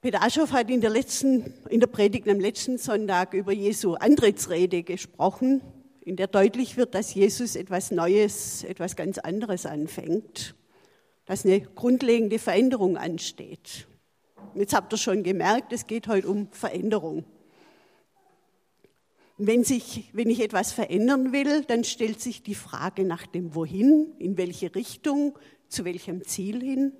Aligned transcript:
Peter 0.00 0.22
Aschoff 0.22 0.52
hat 0.52 0.70
in 0.70 0.80
der, 0.80 0.90
letzten, 0.90 1.52
in 1.70 1.80
der 1.80 1.88
Predigt 1.88 2.28
am 2.28 2.38
letzten 2.38 2.78
Sonntag 2.78 3.34
über 3.34 3.50
Jesu 3.50 3.94
Antrittsrede 3.94 4.84
gesprochen, 4.84 5.60
in 6.02 6.14
der 6.14 6.28
deutlich 6.28 6.76
wird, 6.76 6.94
dass 6.94 7.14
Jesus 7.14 7.56
etwas 7.56 7.90
Neues, 7.90 8.62
etwas 8.62 8.94
ganz 8.94 9.18
anderes 9.18 9.66
anfängt, 9.66 10.54
dass 11.26 11.44
eine 11.44 11.62
grundlegende 11.62 12.38
Veränderung 12.38 12.96
ansteht. 12.96 13.88
Jetzt 14.54 14.72
habt 14.72 14.92
ihr 14.94 14.98
schon 14.98 15.24
gemerkt, 15.24 15.72
es 15.72 15.88
geht 15.88 16.06
heute 16.06 16.28
um 16.28 16.46
Veränderung. 16.52 17.24
Wenn, 19.36 19.64
sich, 19.64 20.10
wenn 20.12 20.30
ich 20.30 20.38
etwas 20.40 20.70
verändern 20.70 21.32
will, 21.32 21.64
dann 21.64 21.82
stellt 21.82 22.20
sich 22.20 22.44
die 22.44 22.54
Frage 22.54 23.02
nach 23.02 23.26
dem 23.26 23.52
Wohin, 23.56 24.12
in 24.20 24.36
welche 24.36 24.76
Richtung, 24.76 25.36
zu 25.68 25.84
welchem 25.84 26.22
Ziel 26.22 26.62
hin 26.62 26.92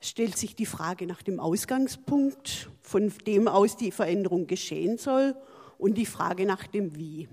stellt 0.00 0.36
sich 0.36 0.54
die 0.54 0.66
Frage 0.66 1.06
nach 1.06 1.22
dem 1.22 1.40
Ausgangspunkt, 1.40 2.70
von 2.82 3.12
dem 3.26 3.48
aus 3.48 3.76
die 3.76 3.90
Veränderung 3.90 4.46
geschehen 4.46 4.98
soll, 4.98 5.34
und 5.78 5.98
die 5.98 6.06
Frage 6.06 6.46
nach 6.46 6.66
dem 6.66 6.96
Wie. 6.96 7.28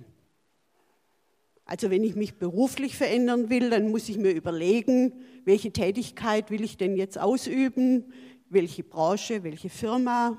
Also 1.65 1.89
wenn 1.89 2.03
ich 2.03 2.15
mich 2.15 2.35
beruflich 2.35 2.97
verändern 2.97 3.49
will, 3.49 3.69
dann 3.69 3.89
muss 3.89 4.09
ich 4.09 4.17
mir 4.17 4.31
überlegen, 4.31 5.13
welche 5.45 5.71
Tätigkeit 5.71 6.51
will 6.51 6.63
ich 6.63 6.77
denn 6.77 6.97
jetzt 6.97 7.17
ausüben, 7.17 8.11
welche 8.49 8.83
Branche, 8.83 9.43
welche 9.43 9.69
Firma. 9.69 10.37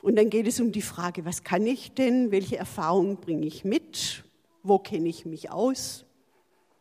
Und 0.00 0.16
dann 0.16 0.30
geht 0.30 0.46
es 0.46 0.60
um 0.60 0.70
die 0.72 0.82
Frage, 0.82 1.24
was 1.24 1.42
kann 1.42 1.66
ich 1.66 1.92
denn, 1.92 2.30
welche 2.30 2.56
Erfahrungen 2.56 3.16
bringe 3.16 3.46
ich 3.46 3.64
mit, 3.64 4.24
wo 4.62 4.78
kenne 4.78 5.08
ich 5.08 5.26
mich 5.26 5.50
aus. 5.50 6.04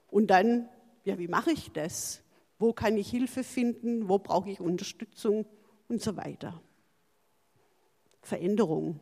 Und 0.10 0.28
dann, 0.28 0.70
ja, 1.04 1.18
wie 1.18 1.28
mache 1.28 1.52
ich 1.52 1.72
das? 1.72 2.21
Wo 2.62 2.74
kann 2.74 2.96
ich 2.96 3.10
Hilfe 3.10 3.44
finden? 3.44 4.08
Wo 4.08 4.20
brauche 4.20 4.52
ich 4.52 4.60
Unterstützung? 4.60 5.48
Und 5.88 6.00
so 6.00 6.16
weiter. 6.16 6.62
Veränderung. 8.22 9.00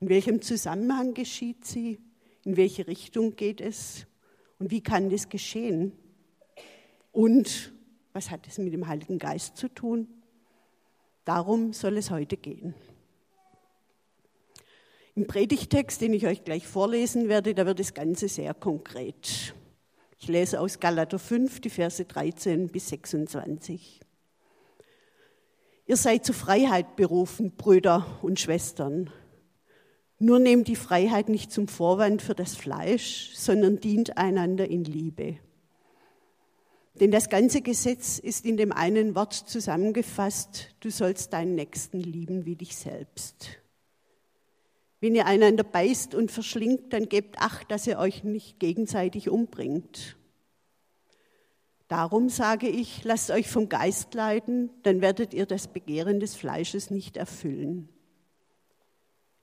In 0.00 0.10
welchem 0.10 0.42
Zusammenhang 0.42 1.14
geschieht 1.14 1.64
sie? 1.64 1.98
In 2.44 2.58
welche 2.58 2.86
Richtung 2.86 3.34
geht 3.34 3.62
es? 3.62 4.06
Und 4.58 4.70
wie 4.70 4.82
kann 4.82 5.08
das 5.08 5.30
geschehen? 5.30 5.92
Und 7.12 7.72
was 8.12 8.30
hat 8.30 8.46
es 8.46 8.58
mit 8.58 8.74
dem 8.74 8.88
Heiligen 8.88 9.18
Geist 9.18 9.56
zu 9.56 9.68
tun? 9.68 10.06
Darum 11.24 11.72
soll 11.72 11.96
es 11.96 12.10
heute 12.10 12.36
gehen. 12.36 12.74
Im 15.14 15.26
Predigtext, 15.26 16.02
den 16.02 16.12
ich 16.12 16.26
euch 16.26 16.44
gleich 16.44 16.66
vorlesen 16.66 17.30
werde, 17.30 17.54
da 17.54 17.64
wird 17.64 17.80
das 17.80 17.94
Ganze 17.94 18.28
sehr 18.28 18.52
konkret. 18.52 19.54
Ich 20.18 20.28
lese 20.28 20.60
aus 20.60 20.80
Galater 20.80 21.18
5, 21.18 21.60
die 21.60 21.70
Verse 21.70 22.04
13 22.04 22.68
bis 22.68 22.88
26. 22.88 24.00
Ihr 25.86 25.96
seid 25.96 26.24
zur 26.24 26.34
Freiheit 26.34 26.96
berufen, 26.96 27.56
Brüder 27.56 28.06
und 28.22 28.40
Schwestern. 28.40 29.10
Nur 30.18 30.38
nehmt 30.38 30.68
die 30.68 30.76
Freiheit 30.76 31.28
nicht 31.28 31.52
zum 31.52 31.68
Vorwand 31.68 32.22
für 32.22 32.34
das 32.34 32.54
Fleisch, 32.54 33.32
sondern 33.34 33.80
dient 33.80 34.16
einander 34.16 34.68
in 34.68 34.84
Liebe. 34.84 35.38
Denn 37.00 37.10
das 37.10 37.28
ganze 37.28 37.60
Gesetz 37.60 38.18
ist 38.18 38.46
in 38.46 38.56
dem 38.56 38.72
einen 38.72 39.16
Wort 39.16 39.34
zusammengefasst, 39.34 40.74
du 40.80 40.90
sollst 40.90 41.32
deinen 41.32 41.56
Nächsten 41.56 42.00
lieben 42.00 42.46
wie 42.46 42.54
dich 42.54 42.76
selbst. 42.76 43.63
Wenn 45.04 45.14
ihr 45.14 45.26
einander 45.26 45.64
beißt 45.64 46.14
und 46.14 46.30
verschlingt, 46.30 46.94
dann 46.94 47.10
gebt 47.10 47.38
acht, 47.38 47.70
dass 47.70 47.86
ihr 47.86 47.98
euch 47.98 48.24
nicht 48.24 48.58
gegenseitig 48.58 49.28
umbringt. 49.28 50.16
Darum 51.88 52.30
sage 52.30 52.70
ich, 52.70 53.04
lasst 53.04 53.30
euch 53.30 53.46
vom 53.46 53.68
Geist 53.68 54.14
leiten, 54.14 54.70
dann 54.82 55.02
werdet 55.02 55.34
ihr 55.34 55.44
das 55.44 55.68
Begehren 55.68 56.20
des 56.20 56.34
Fleisches 56.34 56.90
nicht 56.90 57.18
erfüllen. 57.18 57.90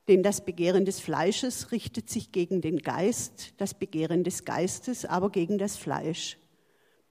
Denn 0.07 0.23
das 0.23 0.43
Begehren 0.43 0.83
des 0.83 0.99
Fleisches 0.99 1.71
richtet 1.71 2.09
sich 2.09 2.31
gegen 2.31 2.61
den 2.61 2.79
Geist, 2.79 3.53
das 3.57 3.75
Begehren 3.75 4.23
des 4.23 4.45
Geistes 4.45 5.05
aber 5.05 5.29
gegen 5.29 5.59
das 5.59 5.77
Fleisch. 5.77 6.39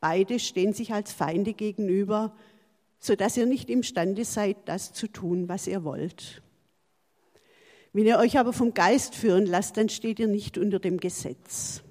Beide 0.01 0.41
stehen 0.41 0.73
sich 0.73 0.93
als 0.93 1.13
Feinde 1.13 1.53
gegenüber, 1.53 2.35
sodass 2.99 3.37
ihr 3.37 3.47
nicht 3.47 3.71
imstande 3.71 4.25
seid, 4.25 4.57
das 4.65 4.93
zu 4.93 5.07
tun, 5.07 5.49
was 5.49 5.69
ihr 5.69 5.85
wollt. 5.85 6.43
Wenn 7.93 8.07
ihr 8.07 8.19
euch 8.19 8.39
aber 8.39 8.53
vom 8.53 8.73
Geist 8.73 9.15
führen 9.15 9.47
lasst, 9.47 9.77
dann 9.77 9.89
steht 9.89 10.21
ihr 10.21 10.29
nicht 10.29 10.59
unter 10.59 10.79
dem 10.79 10.99
Gesetz. 10.99 11.83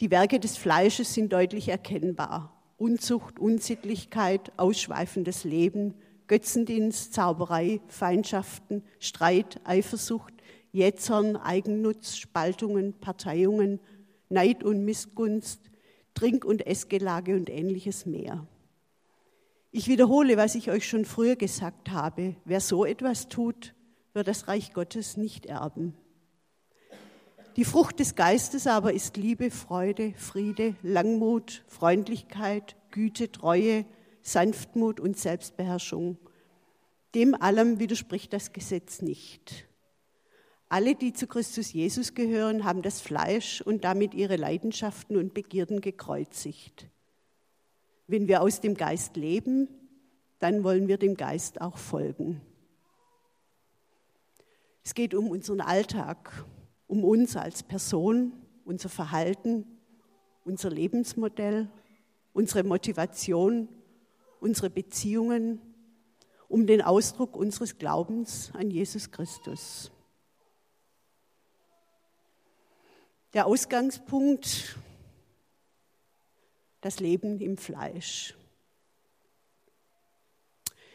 Die 0.00 0.10
Werke 0.10 0.38
des 0.38 0.56
Fleisches 0.56 1.12
sind 1.12 1.32
deutlich 1.32 1.68
erkennbar. 1.68 2.56
Unzucht, 2.78 3.38
Unsittlichkeit, 3.38 4.52
ausschweifendes 4.56 5.44
Leben, 5.44 5.94
Götzendienst, 6.28 7.12
Zauberei, 7.12 7.80
Feindschaften, 7.88 8.84
Streit, 9.00 9.60
Eifersucht, 9.64 10.32
Jätzern, 10.72 11.36
Eigennutz, 11.36 12.16
Spaltungen, 12.16 12.94
Parteiungen, 12.94 13.80
Neid 14.28 14.62
und 14.62 14.84
Missgunst, 14.84 15.60
Trink- 16.14 16.44
und 16.44 16.66
Essgelage 16.66 17.34
und 17.34 17.50
ähnliches 17.50 18.06
mehr. 18.06 18.46
Ich 19.72 19.88
wiederhole, 19.88 20.36
was 20.36 20.54
ich 20.54 20.70
euch 20.70 20.88
schon 20.88 21.04
früher 21.04 21.36
gesagt 21.36 21.90
habe. 21.90 22.36
Wer 22.44 22.60
so 22.60 22.84
etwas 22.84 23.28
tut, 23.28 23.74
wird 24.12 24.28
das 24.28 24.48
Reich 24.48 24.72
Gottes 24.72 25.16
nicht 25.16 25.46
erben. 25.46 25.94
Die 27.56 27.64
Frucht 27.64 27.98
des 27.98 28.14
Geistes 28.14 28.66
aber 28.66 28.92
ist 28.92 29.16
Liebe, 29.16 29.50
Freude, 29.50 30.14
Friede, 30.16 30.76
Langmut, 30.82 31.64
Freundlichkeit, 31.66 32.76
Güte, 32.90 33.32
Treue, 33.32 33.84
Sanftmut 34.22 35.00
und 35.00 35.18
Selbstbeherrschung. 35.18 36.16
Dem 37.14 37.34
allem 37.34 37.80
widerspricht 37.80 38.32
das 38.32 38.52
Gesetz 38.52 39.02
nicht. 39.02 39.66
Alle, 40.68 40.94
die 40.94 41.12
zu 41.12 41.26
Christus 41.26 41.72
Jesus 41.72 42.14
gehören, 42.14 42.62
haben 42.64 42.82
das 42.82 43.00
Fleisch 43.00 43.60
und 43.60 43.82
damit 43.82 44.14
ihre 44.14 44.36
Leidenschaften 44.36 45.16
und 45.16 45.34
Begierden 45.34 45.80
gekreuzigt. 45.80 46.86
Wenn 48.06 48.28
wir 48.28 48.42
aus 48.42 48.60
dem 48.60 48.76
Geist 48.76 49.16
leben, 49.16 49.68
dann 50.38 50.62
wollen 50.62 50.86
wir 50.86 50.96
dem 50.96 51.16
Geist 51.16 51.60
auch 51.60 51.76
folgen. 51.76 52.40
Es 54.82 54.94
geht 54.94 55.14
um 55.14 55.28
unseren 55.28 55.60
Alltag, 55.60 56.44
um 56.86 57.04
uns 57.04 57.36
als 57.36 57.62
Person, 57.62 58.32
unser 58.64 58.88
Verhalten, 58.88 59.64
unser 60.44 60.70
Lebensmodell, 60.70 61.70
unsere 62.32 62.64
Motivation, 62.64 63.68
unsere 64.40 64.70
Beziehungen, 64.70 65.60
um 66.48 66.66
den 66.66 66.82
Ausdruck 66.82 67.36
unseres 67.36 67.78
Glaubens 67.78 68.50
an 68.54 68.70
Jesus 68.70 69.10
Christus. 69.10 69.92
Der 73.32 73.46
Ausgangspunkt, 73.46 74.76
das 76.80 76.98
Leben 76.98 77.38
im 77.40 77.56
Fleisch. 77.56 78.34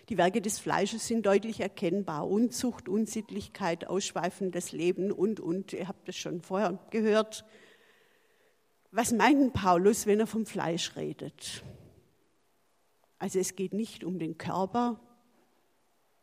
Die 0.10 0.18
Werke 0.18 0.42
des 0.42 0.60
Fleisches 0.60 1.08
sind 1.08 1.26
deutlich 1.26 1.60
erkennbar. 1.62 2.28
Unzucht, 2.28 2.88
Unsittlichkeit, 2.88 3.88
ausschweifendes 3.88 4.72
Leben 4.72 5.12
und, 5.12 5.40
und. 5.40 5.74
Ihr 5.74 5.88
habt 5.88 6.08
es 6.08 6.16
schon 6.16 6.42
vorher 6.42 6.80
gehört. 6.92 7.44
Was 8.92 9.12
meint 9.12 9.54
Paulus, 9.54 10.06
wenn 10.06 10.20
er 10.20 10.28
vom 10.28 10.46
Fleisch 10.46 10.96
redet? 10.96 11.64
Also 13.18 13.40
es 13.40 13.56
geht 13.56 13.74
nicht 13.74 14.04
um 14.04 14.20
den 14.20 14.38
Körper, 14.38 15.00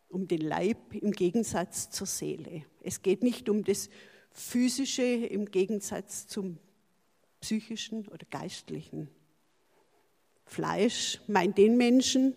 um 0.08 0.28
den 0.28 0.42
Leib 0.42 0.94
im 0.94 1.10
Gegensatz 1.10 1.90
zur 1.90 2.06
Seele. 2.06 2.64
Es 2.82 3.02
geht 3.02 3.22
nicht 3.22 3.48
um 3.48 3.64
das 3.64 3.90
Physische 4.30 5.02
im 5.02 5.46
Gegensatz 5.46 6.26
zum 6.28 6.58
psychischen 7.40 8.06
oder 8.08 8.26
geistlichen. 8.30 9.08
Fleisch 10.44 11.20
meint 11.26 11.58
den 11.58 11.76
Menschen, 11.76 12.36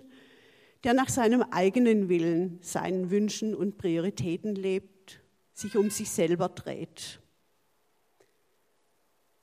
der 0.85 0.93
nach 0.93 1.09
seinem 1.09 1.41
eigenen 1.41 2.09
Willen, 2.09 2.59
seinen 2.61 3.09
Wünschen 3.09 3.55
und 3.55 3.79
Prioritäten 3.79 4.53
lebt, 4.53 5.19
sich 5.51 5.77
um 5.77 5.89
sich 5.89 6.11
selber 6.11 6.47
dreht. 6.47 7.19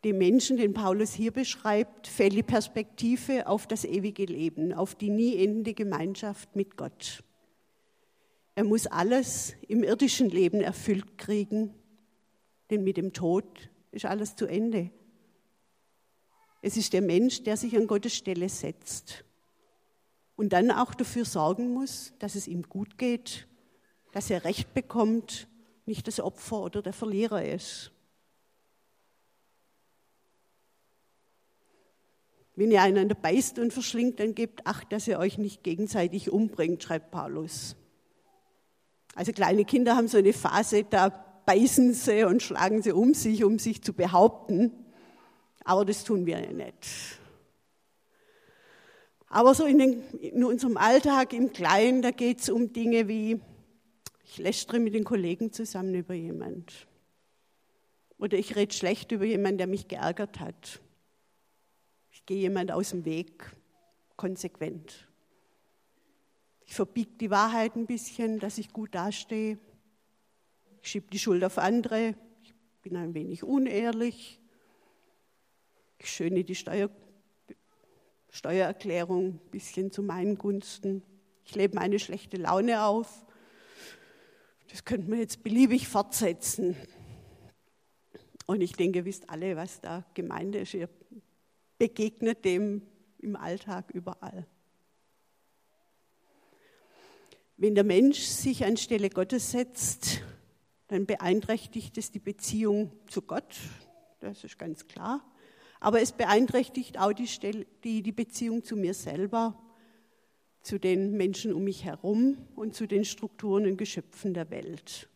Dem 0.05 0.19
Menschen, 0.19 0.56
den 0.56 0.72
Paulus 0.72 1.12
hier 1.12 1.32
beschreibt, 1.32 2.06
fällt 2.06 2.34
die 2.34 2.44
Perspektive 2.44 3.49
auf 3.49 3.67
das 3.67 3.84
ewige 3.84 4.25
Leben, 4.25 4.72
auf 4.72 4.94
die 4.94 5.11
nie 5.11 5.37
endende 5.37 5.75
Gemeinschaft 5.75 6.55
mit 6.55 6.76
Gott. 6.76 7.25
Er 8.55 8.62
muss 8.62 8.87
alles 8.87 9.55
im 9.67 9.82
irdischen 9.82 10.31
Leben 10.31 10.61
erfüllt 10.61 11.19
kriegen, 11.19 11.75
denn 12.70 12.84
mit 12.84 12.96
dem 12.96 13.12
Tod 13.12 13.69
ist 13.90 14.05
alles 14.05 14.37
zu 14.37 14.46
Ende. 14.46 14.93
Es 16.61 16.76
ist 16.76 16.93
der 16.93 17.02
Mensch, 17.02 17.43
der 17.43 17.56
sich 17.56 17.76
an 17.76 17.88
Gottes 17.88 18.14
Stelle 18.14 18.49
setzt 18.49 19.25
und 20.43 20.53
dann 20.53 20.73
auch 20.73 20.93
dafür 20.93 21.25
sorgen 21.25 21.73
muss, 21.73 22.15
dass 22.19 22.35
es 22.35 22.49
ihm 22.49 22.65
gut 22.65 22.99
geht, 22.99 23.47
dass 24.11 24.29
er 24.29 24.43
Recht 24.43 24.75
bekommt, 24.75 25.47
nicht 25.87 26.09
das 26.09 26.19
Opfer 26.19 26.62
oder 26.62 26.83
der 26.83 26.93
Verlierer 26.93 27.44
ist. 27.44 27.93
Wenn 32.56 32.73
ihr 32.73 32.83
einander 32.83 33.15
beißt 33.15 33.61
und 33.61 33.73
verschlingt, 33.73 34.19
dann 34.19 34.35
gebt 34.35 34.67
Acht, 34.67 34.93
dass 34.93 35.06
ihr 35.06 35.21
euch 35.21 35.39
nicht 35.39 35.62
gegenseitig 35.62 36.33
umbringt, 36.33 36.83
schreibt 36.83 37.12
Paulus. 37.12 37.77
Also 39.15 39.31
kleine 39.31 39.65
Kinder 39.65 39.94
haben 39.94 40.09
so 40.09 40.19
eine 40.19 40.33
Phase, 40.33 40.83
da 40.83 41.11
beißen 41.47 41.94
sie 41.94 42.25
und 42.25 42.43
schlagen 42.43 42.83
sie 42.83 42.91
um 42.91 43.15
sich, 43.15 43.44
um 43.44 43.61
sich 43.61 43.81
zu 43.81 43.93
behaupten. 43.93 44.73
Aber 45.62 45.85
das 45.85 46.03
tun 46.03 46.27
wir 46.27 46.41
ja 46.41 46.53
nicht. 46.53 47.21
Aber 49.32 49.55
so 49.55 49.64
in, 49.64 49.79
den, 49.79 50.02
in 50.20 50.44
unserem 50.44 50.76
Alltag 50.76 51.32
im 51.32 51.55
Kleinen, 51.55 52.02
da 52.02 52.11
geht 52.11 52.40
es 52.40 52.50
um 52.50 52.75
Dinge 52.75 53.08
wie, 53.08 53.40
ich 54.26 54.37
lästere 54.37 54.79
mit 54.79 54.93
den 54.93 55.05
Kollegen 55.05 55.52
zusammen 55.52 55.94
über 55.94 56.12
jemand. 56.12 56.87
Oder 58.19 58.37
ich 58.37 58.55
rede 58.56 58.75
schlecht 58.75 59.11
über 59.11 59.25
jemanden, 59.25 59.56
der 59.56 59.69
mich 59.69 59.88
geärgert 59.88 60.38
hat. 60.38 60.82
Ich 62.11 62.26
gehe 62.26 62.40
jemand 62.40 62.73
aus 62.73 62.90
dem 62.90 63.06
Weg, 63.06 63.50
konsequent. 64.17 65.08
Ich 66.67 66.75
verbiege 66.75 67.12
die 67.19 67.31
Wahrheit 67.31 67.75
ein 67.75 67.87
bisschen, 67.87 68.38
dass 68.38 68.58
ich 68.58 68.70
gut 68.70 68.94
dastehe. 68.94 69.58
Ich 70.82 70.90
schiebe 70.90 71.06
die 71.11 71.19
Schuld 71.19 71.43
auf 71.43 71.56
andere. 71.56 72.14
Ich 72.43 72.55
bin 72.82 72.96
ein 72.96 73.14
wenig 73.14 73.44
unehrlich. 73.44 74.38
Ich 75.99 76.11
schöne 76.11 76.44
die 76.44 76.55
Steuer, 76.55 76.90
Steuererklärung 78.32 79.34
ein 79.34 79.50
bisschen 79.50 79.93
zu 79.93 80.02
meinen 80.02 80.37
Gunsten. 80.37 81.02
Ich 81.44 81.55
lebe 81.55 81.76
meine 81.76 81.99
schlechte 81.99 82.38
Laune 82.38 82.84
auf. 82.84 83.26
Das 84.70 84.84
könnte 84.84 85.11
man 85.11 85.19
jetzt 85.19 85.43
beliebig 85.43 85.87
fortsetzen. 85.87 86.75
Und 88.46 88.62
ich 88.62 88.73
denke, 88.73 89.00
ihr 89.00 89.05
wisst 89.05 89.29
alle, 89.29 89.55
was 89.55 89.81
da 89.82 90.05
gemeint 90.14 90.56
ist. 90.56 90.73
Ihr 90.73 90.88
begegnet 91.76 92.44
dem 92.44 92.82
im 93.19 93.37
Alltag 93.37 93.90
überall. 93.93 94.46
Wenn 97.58 97.75
der 97.75 97.84
Mensch 97.84 98.20
sich 98.20 98.64
anstelle 98.64 99.11
Gottes 99.11 99.50
setzt, 99.50 100.23
dann 100.88 101.05
beeinträchtigt 101.05 101.99
es 101.99 102.11
die 102.11 102.19
Beziehung 102.19 102.93
zu 103.08 103.23
Gott, 103.23 103.56
das 104.20 104.43
ist 104.43 104.58
ganz 104.58 104.88
klar. 104.88 105.23
Aber 105.82 106.00
es 106.00 106.12
beeinträchtigt 106.12 106.96
auch 107.00 107.12
die, 107.12 107.26
Stelle, 107.26 107.67
die, 107.82 108.02
die 108.02 108.12
Beziehung 108.12 108.62
zu 108.62 108.76
mir 108.76 108.94
selber, 108.94 109.58
zu 110.62 110.79
den 110.79 111.17
Menschen 111.17 111.52
um 111.52 111.64
mich 111.64 111.84
herum 111.84 112.37
und 112.55 112.76
zu 112.76 112.87
den 112.87 113.05
Strukturen 113.05 113.67
und 113.67 113.79
Geschöpfen 113.79 114.32
der 114.32 114.49
Welt. 114.50 115.08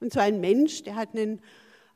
Und 0.00 0.12
so 0.12 0.18
ein 0.18 0.40
Mensch, 0.40 0.82
der 0.82 0.96
hat 0.96 1.14
einen 1.14 1.40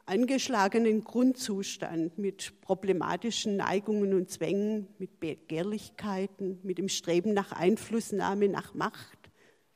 angeschlagenen 0.05 1.03
Grundzustand 1.03 2.17
mit 2.17 2.61
problematischen 2.61 3.57
Neigungen 3.57 4.15
und 4.15 4.31
Zwängen, 4.31 4.87
mit 4.99 5.19
Begehrlichkeiten, 5.19 6.61
mit 6.63 6.79
dem 6.79 6.89
Streben 6.89 7.35
nach 7.35 7.51
Einflussnahme, 7.51 8.49
nach 8.49 8.73
Macht 8.73 9.19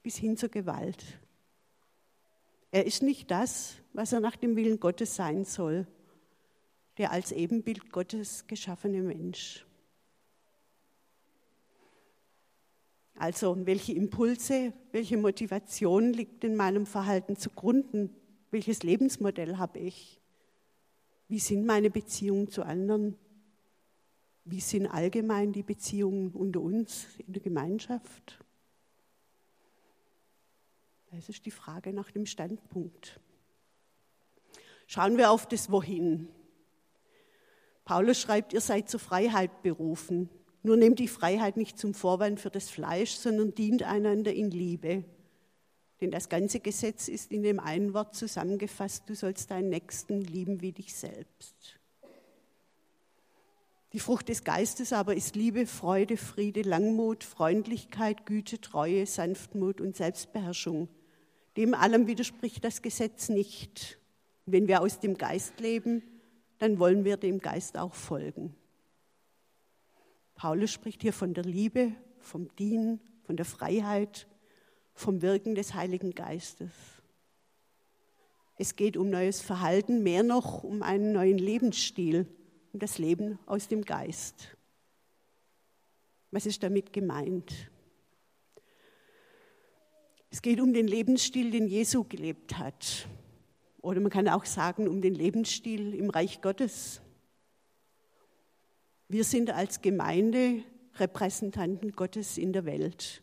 bis 0.04 0.16
hin 0.16 0.36
zur 0.36 0.50
Gewalt. 0.50 1.02
Er 2.70 2.86
ist 2.86 3.02
nicht 3.02 3.28
das, 3.32 3.74
was 3.92 4.12
er 4.12 4.20
nach 4.20 4.36
dem 4.36 4.54
Willen 4.54 4.78
Gottes 4.78 5.16
sein 5.16 5.44
soll, 5.44 5.88
der 7.00 7.12
als 7.12 7.32
Ebenbild 7.32 7.90
Gottes 7.90 8.46
geschaffene 8.46 9.00
Mensch. 9.00 9.64
Also, 13.14 13.56
welche 13.64 13.94
Impulse, 13.94 14.74
welche 14.92 15.16
Motivation 15.16 16.12
liegt 16.12 16.44
in 16.44 16.56
meinem 16.56 16.84
Verhalten 16.84 17.36
zugrunde? 17.36 18.10
Welches 18.50 18.82
Lebensmodell 18.82 19.56
habe 19.56 19.78
ich? 19.78 20.20
Wie 21.26 21.38
sind 21.38 21.64
meine 21.64 21.88
Beziehungen 21.88 22.50
zu 22.50 22.64
anderen? 22.64 23.16
Wie 24.44 24.60
sind 24.60 24.86
allgemein 24.86 25.54
die 25.54 25.62
Beziehungen 25.62 26.32
unter 26.32 26.60
uns 26.60 27.06
in 27.26 27.32
der 27.32 27.42
Gemeinschaft? 27.42 28.44
Das 31.12 31.30
ist 31.30 31.46
die 31.46 31.50
Frage 31.50 31.94
nach 31.94 32.10
dem 32.10 32.26
Standpunkt. 32.26 33.18
Schauen 34.86 35.16
wir 35.16 35.30
auf 35.30 35.48
das 35.48 35.70
Wohin. 35.70 36.28
Paulus 37.84 38.20
schreibt, 38.20 38.52
ihr 38.52 38.60
seid 38.60 38.88
zur 38.88 39.00
Freiheit 39.00 39.62
berufen. 39.62 40.28
Nur 40.62 40.76
nehmt 40.76 40.98
die 40.98 41.08
Freiheit 41.08 41.56
nicht 41.56 41.78
zum 41.78 41.94
Vorwand 41.94 42.38
für 42.38 42.50
das 42.50 42.68
Fleisch, 42.68 43.12
sondern 43.12 43.54
dient 43.54 43.82
einander 43.82 44.32
in 44.32 44.50
Liebe. 44.50 45.04
Denn 46.00 46.10
das 46.10 46.28
ganze 46.28 46.60
Gesetz 46.60 47.08
ist 47.08 47.32
in 47.32 47.42
dem 47.42 47.60
einen 47.60 47.92
Wort 47.94 48.14
zusammengefasst, 48.14 49.04
du 49.08 49.14
sollst 49.14 49.50
deinen 49.50 49.68
Nächsten 49.68 50.20
lieben 50.20 50.60
wie 50.60 50.72
dich 50.72 50.94
selbst. 50.94 51.80
Die 53.92 54.00
Frucht 54.00 54.28
des 54.28 54.44
Geistes 54.44 54.92
aber 54.92 55.16
ist 55.16 55.34
Liebe, 55.34 55.66
Freude, 55.66 56.16
Friede, 56.16 56.62
Langmut, 56.62 57.24
Freundlichkeit, 57.24 58.24
Güte, 58.24 58.60
Treue, 58.60 59.04
Sanftmut 59.04 59.80
und 59.80 59.96
Selbstbeherrschung. 59.96 60.88
Dem 61.56 61.74
allem 61.74 62.06
widerspricht 62.06 62.64
das 62.64 62.82
Gesetz 62.82 63.28
nicht. 63.28 63.98
wenn 64.46 64.66
wir 64.66 64.80
aus 64.80 64.98
dem 64.98 65.16
Geist 65.16 65.60
leben, 65.60 66.02
dann 66.60 66.78
wollen 66.78 67.04
wir 67.04 67.16
dem 67.16 67.40
Geist 67.40 67.76
auch 67.76 67.94
folgen. 67.94 68.54
Paulus 70.34 70.70
spricht 70.70 71.02
hier 71.02 71.12
von 71.12 71.34
der 71.34 71.44
Liebe, 71.44 71.92
vom 72.18 72.54
Dienen, 72.56 73.00
von 73.22 73.36
der 73.36 73.46
Freiheit, 73.46 74.28
vom 74.94 75.22
Wirken 75.22 75.54
des 75.54 75.74
Heiligen 75.74 76.14
Geistes. 76.14 76.70
Es 78.56 78.76
geht 78.76 78.98
um 78.98 79.08
neues 79.08 79.40
Verhalten, 79.40 80.02
mehr 80.02 80.22
noch 80.22 80.62
um 80.62 80.82
einen 80.82 81.12
neuen 81.12 81.38
Lebensstil, 81.38 82.26
um 82.74 82.78
das 82.78 82.98
Leben 82.98 83.38
aus 83.46 83.68
dem 83.68 83.82
Geist. 83.82 84.54
Was 86.30 86.44
ist 86.44 86.62
damit 86.62 86.92
gemeint? 86.92 87.70
Es 90.28 90.42
geht 90.42 90.60
um 90.60 90.74
den 90.74 90.86
Lebensstil, 90.86 91.50
den 91.50 91.66
Jesu 91.66 92.04
gelebt 92.04 92.58
hat. 92.58 93.08
Oder 93.82 94.00
man 94.00 94.10
kann 94.10 94.28
auch 94.28 94.44
sagen, 94.44 94.88
um 94.88 95.00
den 95.00 95.14
Lebensstil 95.14 95.94
im 95.94 96.10
Reich 96.10 96.40
Gottes. 96.40 97.00
Wir 99.08 99.24
sind 99.24 99.50
als 99.50 99.80
Gemeinde 99.80 100.62
Repräsentanten 100.96 101.92
Gottes 101.92 102.36
in 102.36 102.52
der 102.52 102.64
Welt. 102.66 103.22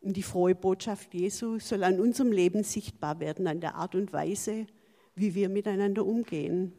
Und 0.00 0.16
die 0.16 0.22
frohe 0.22 0.54
Botschaft 0.54 1.14
Jesu 1.14 1.58
soll 1.58 1.84
an 1.84 2.00
unserem 2.00 2.32
Leben 2.32 2.62
sichtbar 2.62 3.20
werden, 3.20 3.46
an 3.46 3.60
der 3.60 3.76
Art 3.76 3.94
und 3.94 4.12
Weise, 4.12 4.66
wie 5.14 5.34
wir 5.34 5.48
miteinander 5.48 6.04
umgehen. 6.04 6.72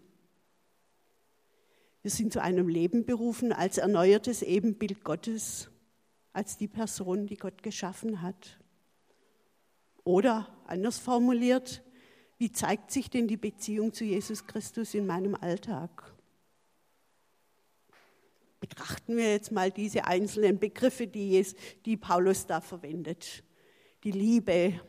Wir 2.02 2.12
sind 2.12 2.32
zu 2.32 2.42
einem 2.42 2.68
Leben 2.68 3.06
berufen 3.06 3.52
als 3.52 3.78
erneuertes 3.78 4.42
Ebenbild 4.42 5.04
Gottes, 5.04 5.70
als 6.32 6.58
die 6.58 6.70
Person, 6.70 7.28
die 7.28 7.36
Gott 7.36 7.62
geschaffen 7.62 8.22
hat. 8.22 8.58
Oder 10.06 10.48
anders 10.66 10.98
formuliert, 10.98 11.84
wie 12.40 12.52
zeigt 12.54 12.90
sich 12.90 13.10
denn 13.10 13.28
die 13.28 13.38
Beziehung 13.38 13.94
zu 13.94 14.06
Jesus 14.06 14.48
Christus 14.48 14.94
in 14.94 15.06
meinem 15.06 15.36
Alltag? 15.36 16.16
Betrachten 18.62 19.18
wir 19.18 19.30
jetzt 19.30 19.52
mal 19.52 19.72
diese 19.72 20.06
einzelnen 20.06 20.58
Begriffe, 20.58 21.06
die, 21.06 21.46
die 21.86 21.98
Paulus 21.98 22.46
da 22.46 22.62
verwendet. 22.62 23.44
Die 24.06 24.12
Liebe, 24.12 24.80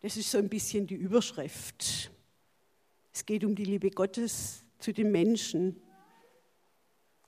das 0.00 0.16
ist 0.16 0.32
so 0.32 0.38
ein 0.38 0.48
bisschen 0.48 0.88
die 0.88 0.96
Überschrift. 0.96 2.10
Es 3.12 3.24
geht 3.24 3.44
um 3.44 3.54
die 3.54 3.64
Liebe 3.64 3.90
Gottes 3.90 4.64
zu 4.80 4.92
den 4.92 5.12
Menschen. 5.12 5.80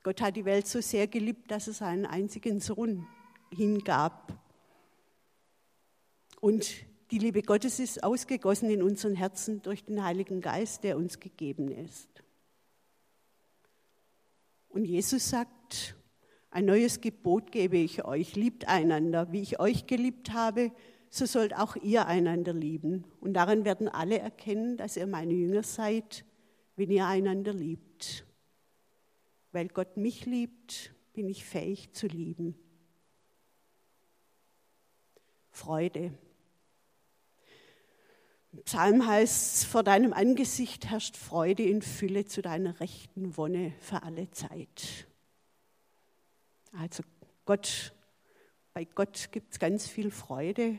Gott 0.02 0.20
hat 0.22 0.34
die 0.34 0.44
Welt 0.44 0.66
so 0.66 0.80
sehr 0.80 1.06
geliebt, 1.06 1.52
dass 1.52 1.68
er 1.68 1.74
seinen 1.74 2.04
einzigen 2.04 2.58
Sohn 2.58 3.06
hingab. 3.52 4.36
Und 6.40 6.84
die 7.14 7.20
Liebe 7.20 7.42
Gottes 7.42 7.78
ist 7.78 8.02
ausgegossen 8.02 8.68
in 8.70 8.82
unseren 8.82 9.14
Herzen 9.14 9.62
durch 9.62 9.84
den 9.84 10.02
Heiligen 10.02 10.40
Geist, 10.40 10.82
der 10.82 10.96
uns 10.96 11.20
gegeben 11.20 11.68
ist. 11.68 12.08
Und 14.68 14.84
Jesus 14.84 15.30
sagt, 15.30 15.94
ein 16.50 16.64
neues 16.64 17.00
Gebot 17.00 17.52
gebe 17.52 17.76
ich 17.76 18.04
euch, 18.04 18.34
liebt 18.34 18.66
einander, 18.66 19.30
wie 19.30 19.42
ich 19.42 19.60
euch 19.60 19.86
geliebt 19.86 20.32
habe, 20.32 20.72
so 21.08 21.24
sollt 21.24 21.54
auch 21.54 21.76
ihr 21.76 22.06
einander 22.06 22.52
lieben. 22.52 23.04
Und 23.20 23.34
daran 23.34 23.64
werden 23.64 23.86
alle 23.86 24.18
erkennen, 24.18 24.76
dass 24.76 24.96
ihr 24.96 25.06
meine 25.06 25.34
Jünger 25.34 25.62
seid, 25.62 26.24
wenn 26.74 26.90
ihr 26.90 27.06
einander 27.06 27.52
liebt. 27.52 28.26
Weil 29.52 29.68
Gott 29.68 29.96
mich 29.96 30.26
liebt, 30.26 30.92
bin 31.12 31.28
ich 31.28 31.44
fähig 31.44 31.92
zu 31.92 32.08
lieben. 32.08 32.56
Freude. 35.52 36.10
Psalm 38.64 39.06
heißt, 39.06 39.66
vor 39.66 39.82
deinem 39.82 40.12
Angesicht 40.12 40.86
herrscht 40.86 41.16
Freude 41.16 41.64
in 41.64 41.82
Fülle 41.82 42.24
zu 42.24 42.40
deiner 42.40 42.80
rechten 42.80 43.36
Wonne 43.36 43.72
für 43.80 44.02
alle 44.02 44.30
Zeit. 44.30 45.06
Also 46.72 47.02
Gott, 47.44 47.92
bei 48.72 48.84
Gott 48.84 49.30
gibt 49.32 49.52
es 49.52 49.58
ganz 49.58 49.86
viel 49.86 50.10
Freude. 50.10 50.78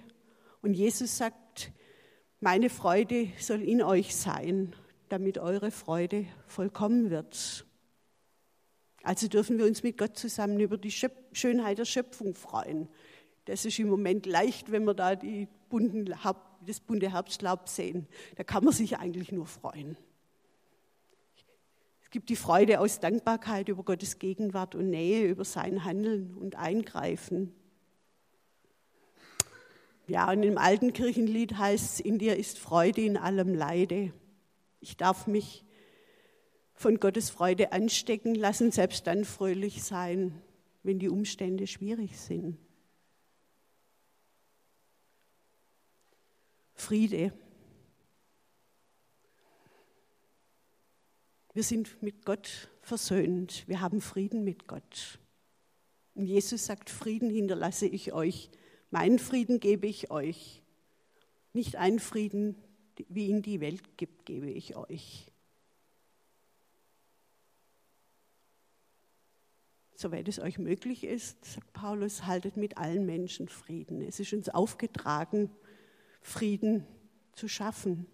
Und 0.62 0.74
Jesus 0.74 1.18
sagt, 1.18 1.72
meine 2.40 2.70
Freude 2.70 3.30
soll 3.40 3.62
in 3.62 3.82
euch 3.82 4.16
sein, 4.16 4.76
damit 5.10 5.38
eure 5.38 5.72
Freude 5.72 6.26
vollkommen 6.48 7.10
wird. 7.10 7.66
Also 9.04 9.28
dürfen 9.28 9.58
wir 9.58 9.66
uns 9.66 9.84
mit 9.84 9.98
Gott 9.98 10.18
zusammen 10.18 10.60
über 10.60 10.78
die 10.78 10.92
Schönheit 11.32 11.78
der 11.78 11.86
Schöpfung 11.86 12.34
freuen. 12.34 12.90
Das 13.46 13.64
ist 13.64 13.78
im 13.78 13.88
Moment 13.88 14.26
leicht, 14.26 14.72
wenn 14.72 14.86
wir 14.86 14.96
da 14.96 15.16
die 15.16 15.48
bunten, 15.70 16.24
das 16.66 16.80
bunte 16.80 17.12
Herbstlaub 17.12 17.70
sehen. 17.70 18.08
Da 18.36 18.44
kann 18.44 18.64
man 18.64 18.74
sich 18.74 18.98
eigentlich 18.98 19.32
nur 19.32 19.46
freuen. 19.46 19.98
Es 22.02 22.10
gibt 22.10 22.30
die 22.30 22.36
Freude 22.36 22.80
aus 22.80 23.00
Dankbarkeit 23.00 23.68
über 23.70 23.84
Gottes 23.84 24.20
Gegenwart 24.20 24.76
und 24.76 24.90
Nähe, 24.90 25.26
über 25.26 25.44
sein 25.44 25.84
Handeln 25.84 26.34
und 26.36 26.56
Eingreifen. 26.56 27.54
Ja, 30.08 30.32
und 30.32 30.44
im 30.44 30.58
alten 30.58 30.94
Kirchenlied 30.94 31.58
heißt 31.58 31.96
es, 31.96 32.00
in 32.00 32.20
dir 32.20 32.38
ist 32.38 32.60
Freude 32.60 33.02
in 33.02 33.18
allem 33.18 33.56
Leide. 33.56 34.14
Ich 34.80 34.98
darf 34.98 35.26
mich 35.26 35.66
von 36.76 37.00
Gottes 37.00 37.32
Freude 37.32 37.72
anstecken 37.72 38.36
lassen, 38.36 38.72
selbst 38.72 39.08
dann 39.08 39.26
fröhlich 39.26 39.84
sein, 39.84 40.40
wenn 40.84 41.00
die 41.00 41.10
Umstände 41.10 41.66
schwierig 41.66 42.20
sind. 42.20 42.60
Friede. 46.76 47.34
Wir 51.54 51.64
sind 51.64 52.02
mit 52.04 52.26
Gott 52.26 52.70
versöhnt. 52.82 53.68
Wir 53.68 53.82
haben 53.82 54.02
Frieden 54.02 54.44
mit 54.44 54.68
Gott. 54.68 55.20
Und 56.14 56.28
Jesus 56.28 56.66
sagt, 56.66 56.90
Frieden 56.90 57.30
hinterlasse 57.30 57.88
ich 57.88 58.14
euch. 58.14 58.50
Meinen 58.92 59.20
Frieden 59.20 59.60
gebe 59.60 59.88
ich 59.88 60.12
euch. 60.12 60.62
Nicht 61.54 61.78
einen 61.78 62.00
Frieden, 62.00 62.56
wie 63.08 63.28
ihn 63.28 63.42
die 63.42 63.62
Welt 63.62 63.98
gibt, 63.98 64.26
gebe 64.26 64.50
ich 64.50 64.76
euch. 64.76 65.32
Soweit 69.96 70.28
es 70.28 70.40
euch 70.40 70.58
möglich 70.60 71.06
ist, 71.06 71.46
sagt 71.46 71.72
Paulus, 71.72 72.26
haltet 72.26 72.58
mit 72.58 72.78
allen 72.78 73.06
Menschen 73.06 73.48
Frieden. 73.48 74.02
Es 74.02 74.20
ist 74.20 74.34
uns 74.34 74.50
aufgetragen, 74.50 75.50
Frieden 76.26 76.88
zu 77.34 77.48
schaffen. 77.48 78.08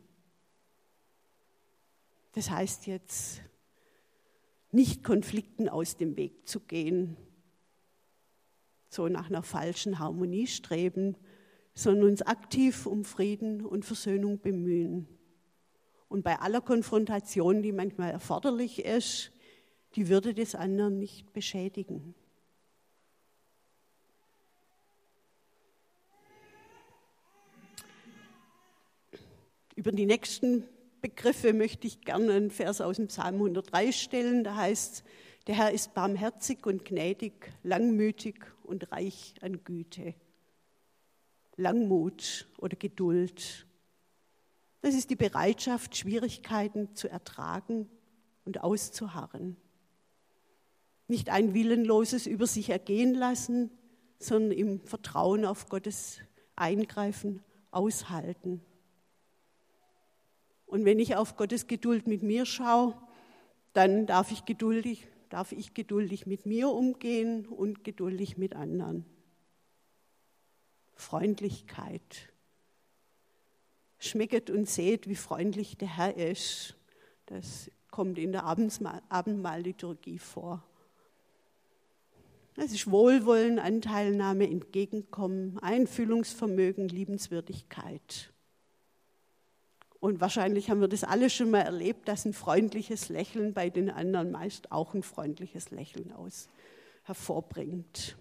Das 2.34 2.52
heißt 2.52 2.86
jetzt, 2.86 3.42
nicht 4.72 5.04
Konflikten 5.04 5.70
aus 5.70 5.96
dem 5.96 6.18
Weg 6.18 6.48
zu 6.48 6.60
gehen, 6.60 7.16
so 8.90 9.08
nach 9.08 9.30
einer 9.30 9.44
falschen 9.44 10.00
Harmonie 10.00 10.48
streben, 10.48 11.16
sondern 11.74 12.10
uns 12.10 12.22
aktiv 12.22 12.86
um 12.86 13.06
Frieden 13.06 13.66
und 13.66 13.86
Versöhnung 13.86 14.40
bemühen. 14.40 15.08
Und 16.10 16.24
bei 16.24 16.38
aller 16.38 16.60
Konfrontation, 16.60 17.62
die 17.62 17.72
manchmal 17.72 18.12
erforderlich 18.12 18.84
ist, 18.84 19.32
die 19.96 20.10
Würde 20.10 20.34
des 20.34 20.54
anderen 20.54 21.00
nicht 21.00 21.32
beschädigen. 21.32 22.14
Über 29.76 29.92
die 29.92 30.06
nächsten 30.06 30.68
Begriffe 31.02 31.54
möchte 31.54 31.88
ich 31.88 32.02
gerne 32.02 32.34
einen 32.34 32.52
Vers 32.52 32.82
aus 32.82 32.98
dem 32.98 33.08
Psalm 33.08 33.36
103 33.36 33.92
stellen. 33.92 34.44
Da 34.44 34.56
heißt 34.56 34.94
es, 34.94 35.04
der 35.48 35.56
Herr 35.56 35.72
ist 35.72 35.94
barmherzig 35.94 36.66
und 36.66 36.86
gnädig, 36.86 37.52
langmütig 37.64 38.36
und 38.64 38.92
reich 38.92 39.34
an 39.42 39.64
Güte. 39.64 40.14
Langmut 41.58 42.48
oder 42.58 42.76
Geduld. 42.76 43.66
Das 44.82 44.94
ist 44.94 45.10
die 45.10 45.16
Bereitschaft, 45.16 45.96
Schwierigkeiten 45.96 46.96
zu 46.96 47.08
ertragen 47.08 47.90
und 48.46 48.64
auszuharren. 48.64 49.58
Nicht 51.08 51.30
ein 51.30 51.54
willenloses 51.54 52.28
über 52.28 52.48
sich 52.48 52.70
ergehen 52.70 53.14
lassen, 53.14 53.72
sondern 54.20 54.52
im 54.52 54.82
Vertrauen 54.82 55.46
auf 55.46 55.70
Gottes 55.70 56.20
Eingreifen 56.56 57.44
aushalten. 57.72 58.62
Und 60.72 60.86
wenn 60.86 61.00
ich 61.00 61.18
auf 61.18 61.36
Gottes 61.36 61.68
Geduld 61.68 62.08
mit 62.08 62.24
mir 62.24 62.46
schaue, 62.46 62.96
dann 63.74 64.06
darf 64.06 64.32
ich 64.32 64.46
geduldig, 64.46 65.06
darf 65.28 65.52
ich 65.52 65.74
geduldig 65.74 66.28
mit 66.28 66.46
mir 66.46 66.70
umgehen 66.70 67.46
und 67.46 67.84
geduldig 67.84 68.38
mit 68.38 68.56
anderen. 68.56 69.04
Freundlichkeit. 70.94 72.30
Schmecket 74.00 74.50
und 74.50 74.70
seht, 74.70 75.10
wie 75.10 75.16
freundlich 75.16 75.76
der 75.76 75.98
Herr 75.98 76.16
ist. 76.16 76.78
Das 77.26 77.70
kommt 77.90 78.18
in 78.18 78.32
der 78.32 78.46
Abendmahlliturgie 78.46 80.20
vor. 80.20 80.64
Das 82.56 82.72
ist 82.72 82.90
Wohlwollen, 82.90 83.60
Anteilnahme, 83.60 84.50
Entgegenkommen, 84.50 85.60
Einfühlungsvermögen, 85.60 86.88
Liebenswürdigkeit. 86.88 88.32
Und 90.02 90.20
wahrscheinlich 90.20 90.72
haben 90.72 90.82
wir 90.82 90.88
das 90.88 91.04
alle 91.04 91.30
schon 91.30 91.52
mal 91.52 91.60
erlebt, 91.60 92.08
dass 92.08 92.26
ein 92.26 92.34
freundliches 92.34 93.10
Lächeln 93.10 93.54
bei 93.54 93.70
den 93.70 93.92
anderen 93.92 94.32
meist 94.32 94.72
auch 94.72 94.96
ein 94.96 95.04
freundliches 95.04 95.70
Lächeln 95.70 96.12
aus 96.12 96.50
hervorbringt. 97.04 98.18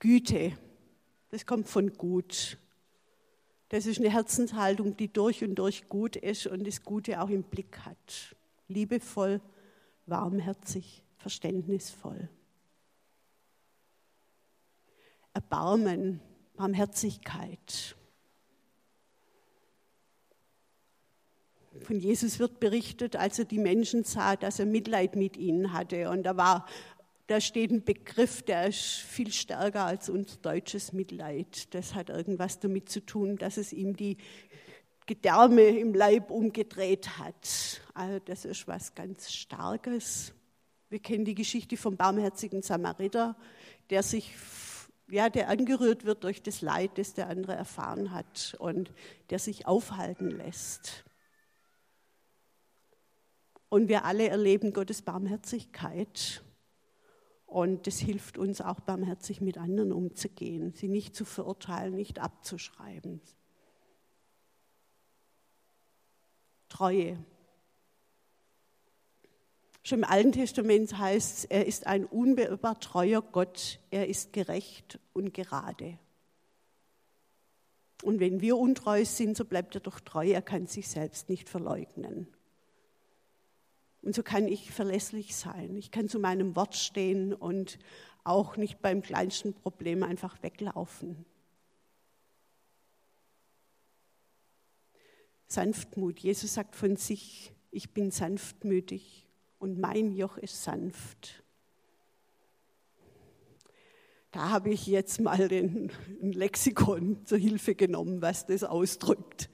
Güte, 0.00 0.58
das 1.30 1.46
kommt 1.46 1.68
von 1.68 1.92
gut. 1.92 2.58
Das 3.68 3.86
ist 3.86 4.00
eine 4.00 4.10
Herzenshaltung, 4.10 4.96
die 4.96 5.12
durch 5.12 5.44
und 5.44 5.54
durch 5.54 5.88
gut 5.88 6.16
ist 6.16 6.48
und 6.48 6.66
das 6.66 6.82
Gute 6.82 7.22
auch 7.22 7.30
im 7.30 7.44
Blick 7.44 7.78
hat. 7.86 8.36
Liebevoll, 8.66 9.40
warmherzig, 10.06 11.04
verständnisvoll. 11.18 12.28
Erbarmen, 15.32 16.20
Barmherzigkeit. 16.56 17.96
Von 21.84 21.98
Jesus 21.98 22.38
wird 22.38 22.60
berichtet, 22.60 23.16
als 23.16 23.38
er 23.38 23.44
die 23.44 23.58
Menschen 23.58 24.04
sah, 24.04 24.36
dass 24.36 24.58
er 24.58 24.66
Mitleid 24.66 25.16
mit 25.16 25.36
ihnen 25.36 25.72
hatte. 25.72 26.10
Und 26.10 26.22
da 26.24 26.36
war, 26.36 26.66
da 27.26 27.40
steht 27.40 27.70
ein 27.70 27.84
Begriff, 27.84 28.42
der 28.42 28.68
ist 28.68 28.80
viel 28.80 29.32
stärker 29.32 29.84
als 29.84 30.08
unser 30.08 30.36
deutsches 30.38 30.92
Mitleid. 30.92 31.74
Das 31.74 31.94
hat 31.94 32.10
irgendwas 32.10 32.60
damit 32.60 32.88
zu 32.88 33.00
tun, 33.00 33.36
dass 33.36 33.56
es 33.56 33.72
ihm 33.72 33.96
die 33.96 34.16
Gedärme 35.06 35.62
im 35.62 35.94
Leib 35.94 36.30
umgedreht 36.30 37.18
hat. 37.18 37.80
Also 37.94 38.18
das 38.24 38.44
ist 38.44 38.68
was 38.68 38.94
ganz 38.94 39.32
Starkes. 39.32 40.32
Wir 40.90 41.00
kennen 41.00 41.24
die 41.24 41.34
Geschichte 41.34 41.76
vom 41.76 41.96
barmherzigen 41.96 42.62
Samariter, 42.62 43.36
der 43.90 44.02
sich 44.02 44.32
ja, 45.10 45.28
der 45.28 45.50
angerührt 45.50 46.04
wird 46.06 46.24
durch 46.24 46.42
das 46.42 46.62
Leid, 46.62 46.92
das 46.96 47.12
der 47.12 47.28
andere 47.28 47.54
erfahren 47.54 48.12
hat 48.12 48.56
und 48.58 48.92
der 49.28 49.38
sich 49.38 49.66
aufhalten 49.66 50.30
lässt. 50.30 51.04
Und 53.72 53.88
wir 53.88 54.04
alle 54.04 54.28
erleben 54.28 54.74
Gottes 54.74 55.00
Barmherzigkeit. 55.00 56.42
Und 57.46 57.86
das 57.86 58.00
hilft 58.00 58.36
uns 58.36 58.60
auch 58.60 58.80
barmherzig 58.80 59.40
mit 59.40 59.56
anderen 59.56 59.92
umzugehen, 59.92 60.74
sie 60.74 60.88
nicht 60.88 61.16
zu 61.16 61.24
verurteilen, 61.24 61.94
nicht 61.94 62.18
abzuschreiben. 62.18 63.22
Treue. 66.68 67.16
Schon 69.82 70.00
im 70.00 70.04
Alten 70.04 70.32
Testament 70.32 70.98
heißt 70.98 71.38
es, 71.38 71.44
er 71.46 71.66
ist 71.66 71.86
ein 71.86 72.04
unbeirrbar 72.04 72.78
treuer 72.78 73.22
Gott, 73.22 73.80
er 73.90 74.06
ist 74.06 74.34
gerecht 74.34 75.00
und 75.14 75.32
gerade. 75.32 75.98
Und 78.02 78.20
wenn 78.20 78.42
wir 78.42 78.58
untreu 78.58 79.06
sind, 79.06 79.34
so 79.34 79.46
bleibt 79.46 79.74
er 79.74 79.80
doch 79.80 79.98
treu, 79.98 80.30
er 80.30 80.42
kann 80.42 80.66
sich 80.66 80.88
selbst 80.88 81.30
nicht 81.30 81.48
verleugnen. 81.48 82.28
Und 84.02 84.14
so 84.14 84.22
kann 84.22 84.48
ich 84.48 84.70
verlässlich 84.72 85.36
sein. 85.36 85.76
Ich 85.76 85.90
kann 85.90 86.08
zu 86.08 86.18
meinem 86.18 86.56
Wort 86.56 86.76
stehen 86.76 87.32
und 87.32 87.78
auch 88.24 88.56
nicht 88.56 88.82
beim 88.82 89.02
kleinsten 89.02 89.54
Problem 89.54 90.02
einfach 90.02 90.42
weglaufen. 90.42 91.24
Sanftmut. 95.46 96.18
Jesus 96.18 96.54
sagt 96.54 96.74
von 96.74 96.96
sich, 96.96 97.52
ich 97.70 97.92
bin 97.92 98.10
sanftmütig 98.10 99.28
und 99.58 99.78
mein 99.78 100.12
Joch 100.12 100.36
ist 100.38 100.64
sanft. 100.64 101.44
Da 104.32 104.48
habe 104.48 104.70
ich 104.70 104.86
jetzt 104.86 105.20
mal 105.20 105.46
den, 105.48 105.92
ein 106.22 106.32
Lexikon 106.32 107.24
zur 107.26 107.36
Hilfe 107.36 107.74
genommen, 107.74 108.22
was 108.22 108.46
das 108.46 108.64
ausdrückt. 108.64 109.50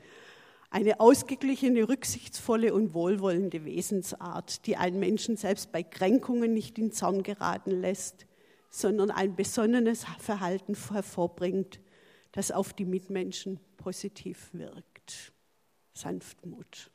Eine 0.70 1.00
ausgeglichene, 1.00 1.88
rücksichtsvolle 1.88 2.75
und 2.75 2.92
wohlwollende 2.92 3.64
Wesensart, 3.64 4.66
die 4.66 4.76
einen 4.76 4.98
Menschen 4.98 5.37
selbst 5.37 5.72
bei 5.72 5.82
Kränkungen 5.82 6.52
nicht 6.52 6.78
in 6.78 6.92
Zorn 6.92 7.22
geraten 7.22 7.70
lässt, 7.70 8.26
sondern 8.70 9.10
ein 9.10 9.34
besonnenes 9.34 10.04
Verhalten 10.18 10.76
hervorbringt, 10.90 11.80
das 12.32 12.50
auf 12.50 12.75
die 12.75 12.84
Mitmenschen 12.84 13.58
positiv 13.78 14.50
wirkt. 14.52 15.32
Sanftmut. 15.94 16.90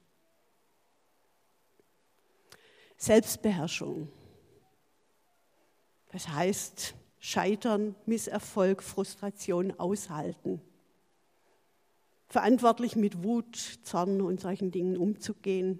Selbstbeherrschung. 2.98 4.08
Das 6.12 6.28
heißt, 6.28 6.94
Scheitern, 7.20 7.96
Misserfolg, 8.06 8.84
Frustration 8.84 9.78
aushalten. 9.80 10.62
Verantwortlich 12.34 12.96
mit 12.96 13.24
Wut, 13.24 13.56
Zorn 13.84 14.20
und 14.20 14.42
solchen 14.42 14.72
Dingen 14.72 14.98
umzugehen. 14.98 15.80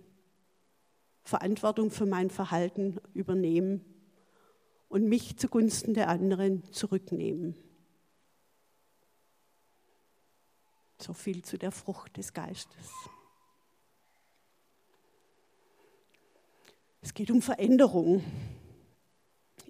Verantwortung 1.24 1.90
für 1.90 2.06
mein 2.06 2.30
Verhalten 2.30 3.00
übernehmen 3.16 3.84
und 4.88 5.10
mich 5.10 5.36
zugunsten 5.38 5.96
der 5.96 6.10
anderen 6.10 6.64
zurücknehmen. 6.72 7.56
So 11.00 11.14
viel 11.14 11.42
zu 11.44 11.58
der 11.58 11.72
Frucht 11.72 12.18
des 12.18 12.34
Geistes. 12.34 12.92
Es 17.02 17.16
geht 17.16 17.32
um 17.32 17.42
Veränderung. 17.42 18.24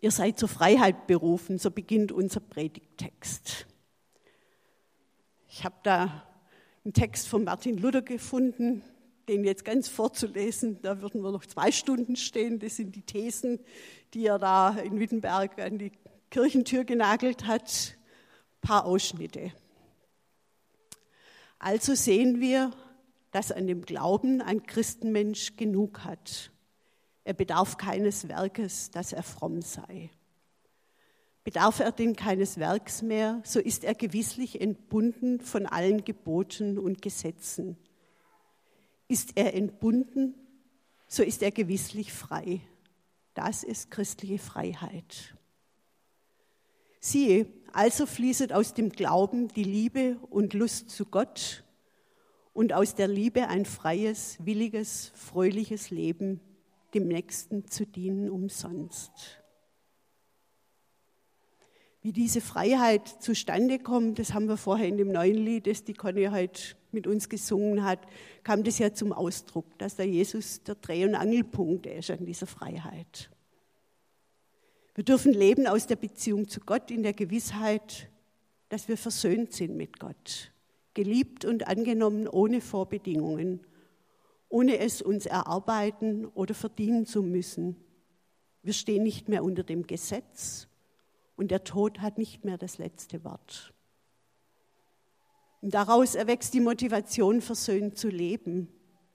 Ihr 0.01 0.11
seid 0.11 0.37
zur 0.37 0.49
Freiheit 0.49 1.07
berufen, 1.07 1.59
so 1.59 1.71
beginnt 1.71 2.11
unser 2.11 2.41
Predigttext. 2.41 3.67
Ich 5.47 5.63
habe 5.63 5.77
da 5.83 6.27
einen 6.83 6.93
Text 6.93 7.27
von 7.27 7.43
Martin 7.43 7.77
Luther 7.77 8.01
gefunden, 8.01 8.83
den 9.29 9.45
jetzt 9.45 9.63
ganz 9.63 9.87
vorzulesen, 9.87 10.81
da 10.81 11.01
würden 11.01 11.21
wir 11.21 11.31
noch 11.31 11.45
zwei 11.45 11.71
Stunden 11.71 12.15
stehen. 12.17 12.59
Das 12.59 12.75
sind 12.75 12.95
die 12.95 13.03
Thesen, 13.03 13.59
die 14.13 14.25
er 14.25 14.37
da 14.37 14.71
in 14.71 14.99
Wittenberg 14.99 15.59
an 15.59 15.77
die 15.77 15.93
Kirchentür 16.29 16.83
genagelt 16.83 17.47
hat. 17.47 17.95
Ein 18.55 18.67
paar 18.67 18.85
Ausschnitte. 18.85 19.53
Also 21.57 21.95
sehen 21.95 22.41
wir, 22.41 22.71
dass 23.31 23.53
an 23.53 23.67
dem 23.67 23.83
Glauben 23.83 24.41
ein 24.41 24.63
Christenmensch 24.63 25.55
genug 25.55 26.03
hat. 26.03 26.51
Er 27.23 27.33
bedarf 27.33 27.77
keines 27.77 28.27
Werkes, 28.27 28.91
dass 28.91 29.13
er 29.13 29.23
fromm 29.23 29.61
sei. 29.61 30.09
Bedarf 31.43 31.79
er 31.79 31.91
denn 31.91 32.15
keines 32.15 32.57
Werks 32.57 33.01
mehr, 33.01 33.41
so 33.43 33.59
ist 33.59 33.83
er 33.83 33.95
gewisslich 33.95 34.61
entbunden 34.61 35.41
von 35.41 35.65
allen 35.65 36.05
Geboten 36.05 36.77
und 36.77 37.01
Gesetzen. 37.01 37.77
Ist 39.09 39.33
er 39.35 39.53
entbunden, 39.53 40.35
so 41.07 41.21
ist 41.21 41.43
er 41.43 41.51
gewisslich 41.51 42.13
frei. 42.13 42.61
Das 43.33 43.63
ist 43.63 43.91
christliche 43.91 44.39
Freiheit. 44.39 45.35
Siehe, 47.01 47.47
also 47.73 48.05
fließet 48.05 48.53
aus 48.53 48.73
dem 48.73 48.89
Glauben 48.89 49.49
die 49.49 49.65
Liebe 49.65 50.17
und 50.29 50.53
Lust 50.53 50.91
zu 50.91 51.05
Gott 51.05 51.65
und 52.53 52.71
aus 52.71 52.95
der 52.95 53.09
Liebe 53.09 53.49
ein 53.49 53.65
freies, 53.65 54.37
williges, 54.45 55.11
fröhliches 55.15 55.89
Leben 55.89 56.39
dem 56.93 57.07
Nächsten 57.09 57.67
zu 57.67 57.85
dienen 57.85 58.29
umsonst. 58.29 59.42
Wie 62.03 62.11
diese 62.11 62.41
Freiheit 62.41 63.07
zustande 63.07 63.79
kommt, 63.79 64.19
das 64.19 64.33
haben 64.33 64.47
wir 64.47 64.57
vorher 64.57 64.87
in 64.87 64.97
dem 64.97 65.11
neuen 65.11 65.37
Lied, 65.37 65.65
das 65.65 65.83
die 65.83 65.93
Conny 65.93 66.25
heute 66.25 66.75
mit 66.91 67.07
uns 67.07 67.29
gesungen 67.29 67.83
hat, 67.83 67.99
kam 68.43 68.63
das 68.63 68.77
ja 68.77 68.93
zum 68.93 69.11
Ausdruck, 69.13 69.65
dass 69.79 69.95
der 69.95 70.05
Jesus 70.05 70.61
der 70.63 70.75
Dreh- 70.75 71.05
und 71.05 71.15
Angelpunkt 71.15 71.87
ist 71.87 72.11
an 72.11 72.25
dieser 72.25 72.45
Freiheit. 72.45 73.31
Wir 74.93 75.03
dürfen 75.03 75.33
leben 75.33 75.65
aus 75.65 75.87
der 75.87 75.95
Beziehung 75.95 76.47
zu 76.47 76.59
Gott 76.59 76.91
in 76.91 77.01
der 77.01 77.13
Gewissheit, 77.13 78.09
dass 78.69 78.87
wir 78.87 78.97
versöhnt 78.97 79.53
sind 79.53 79.75
mit 79.75 79.99
Gott, 79.99 80.51
geliebt 80.93 81.45
und 81.45 81.67
angenommen 81.67 82.27
ohne 82.27 82.61
Vorbedingungen 82.61 83.61
ohne 84.53 84.77
es 84.77 85.01
uns 85.01 85.25
erarbeiten 85.25 86.27
oder 86.27 86.53
verdienen 86.53 87.07
zu 87.07 87.23
müssen. 87.23 87.75
Wir 88.61 88.73
stehen 88.73 89.01
nicht 89.01 89.27
mehr 89.27 89.43
unter 89.43 89.63
dem 89.63 89.87
Gesetz 89.87 90.67
und 91.35 91.51
der 91.51 91.63
Tod 91.63 92.01
hat 92.01 92.17
nicht 92.17 92.45
mehr 92.45 92.57
das 92.57 92.77
letzte 92.77 93.23
Wort. 93.23 93.73
Und 95.61 95.73
daraus 95.73 96.15
erwächst 96.15 96.53
die 96.53 96.59
Motivation, 96.59 97.41
versöhnt 97.41 97.97
zu 97.97 98.09
leben, 98.09 98.67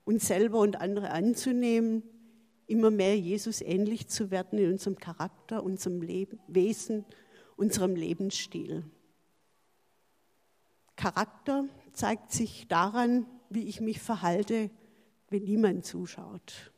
uns 0.04 0.26
selber 0.26 0.60
und 0.60 0.80
andere 0.80 1.10
anzunehmen, 1.10 2.02
immer 2.66 2.90
mehr 2.90 3.18
Jesus 3.18 3.60
ähnlich 3.60 4.08
zu 4.08 4.30
werden 4.30 4.58
in 4.58 4.72
unserem 4.72 4.96
Charakter, 4.96 5.62
unserem 5.62 6.00
Leben, 6.00 6.38
Wesen, 6.48 7.04
unserem 7.56 7.94
Lebensstil. 7.94 8.84
Charakter 10.96 11.64
zeigt 11.92 12.32
sich 12.32 12.66
daran, 12.68 13.26
wie 13.50 13.68
ich 13.68 13.80
mich 13.80 14.00
verhalte 14.00 14.70
wenn 15.30 15.44
niemand 15.44 15.84
zuschaut. 15.84 16.72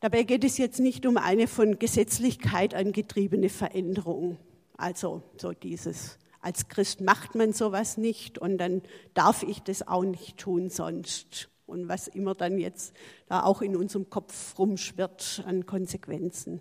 Dabei 0.00 0.22
geht 0.22 0.44
es 0.44 0.58
jetzt 0.58 0.80
nicht 0.80 1.06
um 1.06 1.16
eine 1.16 1.46
von 1.46 1.78
Gesetzlichkeit 1.78 2.74
angetriebene 2.74 3.48
Veränderung. 3.48 4.38
Also 4.76 5.22
so 5.36 5.52
dieses, 5.52 6.18
als 6.40 6.68
Christ 6.68 7.02
macht 7.02 7.34
man 7.34 7.52
sowas 7.52 7.96
nicht 7.96 8.38
und 8.38 8.58
dann 8.58 8.82
darf 9.14 9.42
ich 9.42 9.60
das 9.60 9.86
auch 9.86 10.04
nicht 10.04 10.38
tun 10.38 10.70
sonst. 10.70 11.50
Und 11.66 11.88
was 11.88 12.08
immer 12.08 12.34
dann 12.34 12.58
jetzt 12.58 12.94
da 13.28 13.44
auch 13.44 13.62
in 13.62 13.76
unserem 13.76 14.10
Kopf 14.10 14.58
rumschwirrt 14.58 15.44
an 15.46 15.66
Konsequenzen. 15.66 16.60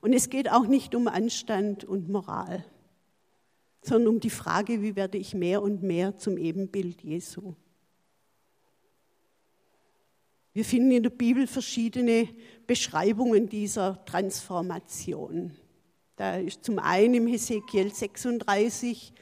Und 0.00 0.12
es 0.12 0.28
geht 0.28 0.50
auch 0.50 0.66
nicht 0.66 0.94
um 0.94 1.08
Anstand 1.08 1.84
und 1.84 2.10
Moral 2.10 2.64
sondern 3.84 4.14
um 4.14 4.20
die 4.20 4.30
Frage, 4.30 4.82
wie 4.82 4.96
werde 4.96 5.18
ich 5.18 5.34
mehr 5.34 5.62
und 5.62 5.82
mehr 5.82 6.16
zum 6.16 6.38
Ebenbild 6.38 7.02
Jesu. 7.02 7.54
Wir 10.54 10.64
finden 10.64 10.92
in 10.92 11.02
der 11.02 11.10
Bibel 11.10 11.48
verschiedene 11.48 12.28
Beschreibungen 12.68 13.48
dieser 13.48 14.04
Transformation. 14.04 15.50
Da 16.14 16.36
ist 16.36 16.64
zum 16.64 16.78
einen 16.78 17.14
im 17.14 17.26
Hesekiel 17.26 17.92
36, 17.92 19.12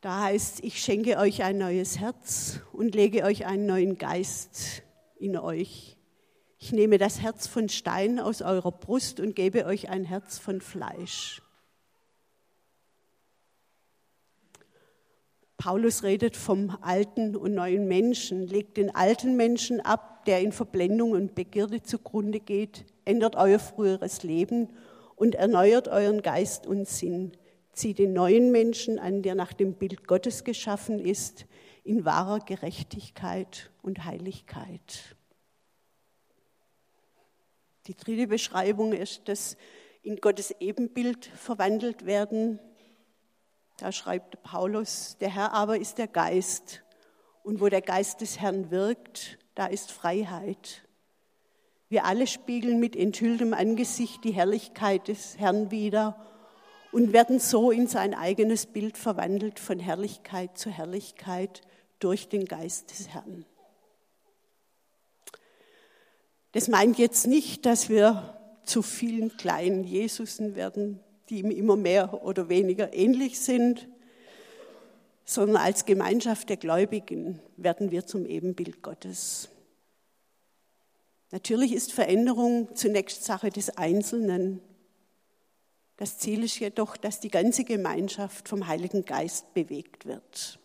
da 0.00 0.24
heißt, 0.24 0.64
ich 0.64 0.82
schenke 0.82 1.18
euch 1.18 1.44
ein 1.44 1.58
neues 1.58 2.00
Herz 2.00 2.58
und 2.72 2.96
lege 2.96 3.22
euch 3.22 3.46
einen 3.46 3.66
neuen 3.66 3.96
Geist 3.96 4.82
in 5.20 5.36
euch. 5.36 5.96
Ich 6.58 6.72
nehme 6.72 6.98
das 6.98 7.20
Herz 7.20 7.46
von 7.46 7.68
Stein 7.68 8.18
aus 8.18 8.42
eurer 8.42 8.72
Brust 8.72 9.20
und 9.20 9.36
gebe 9.36 9.66
euch 9.66 9.88
ein 9.88 10.04
Herz 10.04 10.38
von 10.38 10.60
Fleisch. 10.60 11.42
Paulus 15.58 16.02
redet 16.02 16.36
vom 16.36 16.76
alten 16.80 17.36
und 17.36 17.54
neuen 17.54 17.86
Menschen, 17.86 18.48
legt 18.48 18.76
den 18.76 18.92
alten 18.94 19.36
Menschen 19.36 19.80
ab, 19.80 20.13
der 20.26 20.40
in 20.40 20.52
Verblendung 20.52 21.12
und 21.12 21.34
Begierde 21.34 21.82
zugrunde 21.82 22.40
geht, 22.40 22.84
ändert 23.04 23.36
euer 23.36 23.58
früheres 23.58 24.22
Leben 24.22 24.68
und 25.16 25.34
erneuert 25.34 25.88
euren 25.88 26.22
Geist 26.22 26.66
und 26.66 26.88
Sinn. 26.88 27.32
Zieht 27.72 27.98
den 27.98 28.12
neuen 28.12 28.52
Menschen 28.52 28.98
an, 28.98 29.22
der 29.22 29.34
nach 29.34 29.52
dem 29.52 29.74
Bild 29.74 30.06
Gottes 30.06 30.44
geschaffen 30.44 30.98
ist, 30.98 31.46
in 31.82 32.04
wahrer 32.04 32.38
Gerechtigkeit 32.38 33.70
und 33.82 34.04
Heiligkeit. 34.04 35.16
Die 37.86 37.96
dritte 37.96 38.26
Beschreibung 38.26 38.92
ist, 38.92 39.28
dass 39.28 39.56
in 40.02 40.16
Gottes 40.16 40.54
Ebenbild 40.60 41.26
verwandelt 41.26 42.06
werden, 42.06 42.58
da 43.78 43.90
schreibt 43.90 44.40
Paulus, 44.42 45.16
der 45.18 45.30
Herr 45.34 45.52
aber 45.52 45.78
ist 45.78 45.98
der 45.98 46.06
Geist. 46.06 46.82
Und 47.42 47.60
wo 47.60 47.68
der 47.68 47.82
Geist 47.82 48.20
des 48.20 48.40
Herrn 48.40 48.70
wirkt, 48.70 49.38
da 49.54 49.66
ist 49.66 49.92
Freiheit. 49.92 50.82
Wir 51.88 52.04
alle 52.04 52.26
spiegeln 52.26 52.80
mit 52.80 52.96
enthülltem 52.96 53.54
Angesicht 53.54 54.24
die 54.24 54.32
Herrlichkeit 54.32 55.08
des 55.08 55.38
Herrn 55.38 55.70
wider 55.70 56.16
und 56.92 57.12
werden 57.12 57.38
so 57.38 57.70
in 57.70 57.86
sein 57.86 58.14
eigenes 58.14 58.66
Bild 58.66 58.96
verwandelt 58.96 59.58
von 59.58 59.78
Herrlichkeit 59.78 60.56
zu 60.58 60.70
Herrlichkeit 60.70 61.62
durch 61.98 62.28
den 62.28 62.46
Geist 62.46 62.90
des 62.90 63.08
Herrn. 63.08 63.44
Das 66.52 66.68
meint 66.68 66.98
jetzt 66.98 67.26
nicht, 67.26 67.66
dass 67.66 67.88
wir 67.88 68.38
zu 68.64 68.82
vielen 68.82 69.36
kleinen 69.36 69.84
Jesusen 69.84 70.54
werden, 70.54 71.00
die 71.28 71.40
ihm 71.40 71.50
immer 71.50 71.76
mehr 71.76 72.24
oder 72.24 72.48
weniger 72.48 72.94
ähnlich 72.94 73.40
sind, 73.40 73.88
sondern 75.24 75.56
als 75.56 75.86
Gemeinschaft 75.86 76.48
der 76.48 76.56
Gläubigen 76.56 77.40
werden 77.56 77.90
wir 77.90 78.06
zum 78.06 78.26
Ebenbild 78.26 78.82
Gottes. 78.82 79.48
Natürlich 81.30 81.72
ist 81.72 81.92
Veränderung 81.92 82.74
zunächst 82.76 83.24
Sache 83.24 83.50
des 83.50 83.76
Einzelnen. 83.76 84.60
Das 85.96 86.18
Ziel 86.18 86.44
ist 86.44 86.58
jedoch, 86.60 86.96
dass 86.96 87.20
die 87.20 87.30
ganze 87.30 87.64
Gemeinschaft 87.64 88.48
vom 88.48 88.66
Heiligen 88.66 89.04
Geist 89.04 89.52
bewegt 89.54 90.06
wird. 90.06 90.58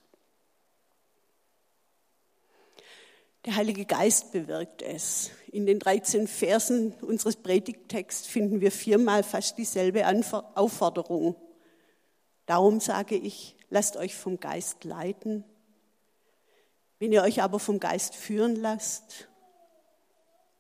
Der 3.46 3.56
Heilige 3.56 3.86
Geist 3.86 4.34
bewirkt 4.34 4.82
es. 4.82 5.32
In 5.52 5.66
den 5.66 5.80
13 5.80 6.28
Versen 6.28 6.92
unseres 7.02 7.38
Predigttexts 7.38 8.28
finden 8.28 8.60
wir 8.60 8.72
viermal 8.72 9.24
fast 9.24 9.58
dieselbe 9.58 10.06
Aufforderung. 10.56 11.36
Darum 12.46 12.80
sage 12.80 13.16
ich, 13.16 13.56
lasst 13.70 13.98
euch 13.98 14.16
vom 14.16 14.40
Geist 14.40 14.84
leiten. 14.84 15.44
Wenn 17.00 17.12
ihr 17.12 17.24
euch 17.24 17.42
aber 17.42 17.60
vom 17.60 17.80
Geist 17.80 18.16
führen 18.16 18.56
lasst, 18.56 19.30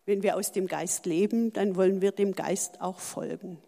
wenn 0.05 0.23
wir 0.23 0.37
aus 0.37 0.51
dem 0.51 0.67
Geist 0.67 1.05
leben, 1.05 1.53
dann 1.53 1.75
wollen 1.75 2.01
wir 2.01 2.11
dem 2.11 2.33
Geist 2.33 2.81
auch 2.81 2.99
folgen. 2.99 3.61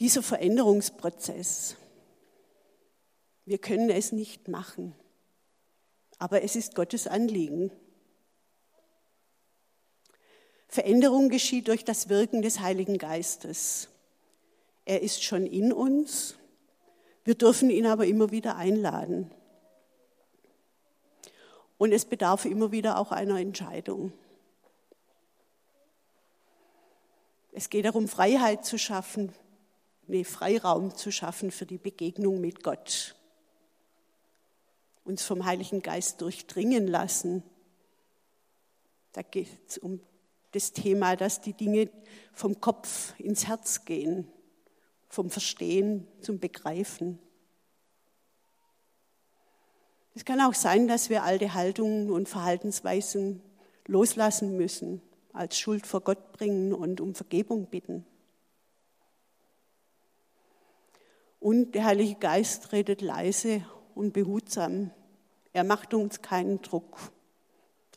Dieser 0.00 0.22
Veränderungsprozess, 0.22 1.76
wir 3.44 3.58
können 3.58 3.90
es 3.90 4.10
nicht 4.10 4.48
machen, 4.48 4.96
aber 6.18 6.42
es 6.42 6.56
ist 6.56 6.74
Gottes 6.74 7.06
Anliegen. 7.06 7.70
Veränderung 10.74 11.28
geschieht 11.28 11.68
durch 11.68 11.84
das 11.84 12.08
Wirken 12.08 12.42
des 12.42 12.58
Heiligen 12.58 12.98
Geistes. 12.98 13.88
Er 14.84 15.02
ist 15.02 15.22
schon 15.22 15.46
in 15.46 15.72
uns, 15.72 16.34
wir 17.22 17.36
dürfen 17.36 17.70
ihn 17.70 17.86
aber 17.86 18.06
immer 18.06 18.32
wieder 18.32 18.56
einladen. 18.56 19.30
Und 21.78 21.92
es 21.92 22.04
bedarf 22.04 22.44
immer 22.44 22.72
wieder 22.72 22.98
auch 22.98 23.12
einer 23.12 23.38
Entscheidung. 23.38 24.12
Es 27.52 27.70
geht 27.70 27.84
darum, 27.84 28.08
Freiheit 28.08 28.64
zu 28.64 28.76
schaffen, 28.76 29.32
nee, 30.08 30.24
Freiraum 30.24 30.96
zu 30.96 31.12
schaffen 31.12 31.52
für 31.52 31.66
die 31.66 31.78
Begegnung 31.78 32.40
mit 32.40 32.64
Gott. 32.64 33.14
Uns 35.04 35.22
vom 35.22 35.44
Heiligen 35.44 35.82
Geist 35.82 36.20
durchdringen 36.20 36.88
lassen. 36.88 37.44
Da 39.12 39.22
geht 39.22 39.50
es 39.68 39.78
um 39.78 40.00
das 40.54 40.72
Thema, 40.72 41.16
dass 41.16 41.40
die 41.40 41.52
Dinge 41.52 41.90
vom 42.32 42.60
Kopf 42.60 43.18
ins 43.18 43.46
Herz 43.46 43.84
gehen, 43.84 44.28
vom 45.08 45.30
Verstehen 45.30 46.06
zum 46.20 46.38
Begreifen. 46.38 47.18
Es 50.14 50.24
kann 50.24 50.40
auch 50.40 50.54
sein, 50.54 50.86
dass 50.86 51.10
wir 51.10 51.24
alte 51.24 51.54
Haltungen 51.54 52.10
und 52.10 52.28
Verhaltensweisen 52.28 53.42
loslassen 53.86 54.56
müssen, 54.56 55.02
als 55.32 55.58
Schuld 55.58 55.86
vor 55.86 56.02
Gott 56.02 56.32
bringen 56.32 56.72
und 56.72 57.00
um 57.00 57.14
Vergebung 57.14 57.66
bitten. 57.66 58.06
Und 61.40 61.72
der 61.74 61.84
Heilige 61.84 62.14
Geist 62.14 62.72
redet 62.72 63.02
leise 63.02 63.64
und 63.94 64.12
behutsam. 64.12 64.92
Er 65.52 65.64
macht 65.64 65.92
uns 65.92 66.22
keinen 66.22 66.62
Druck, 66.62 66.98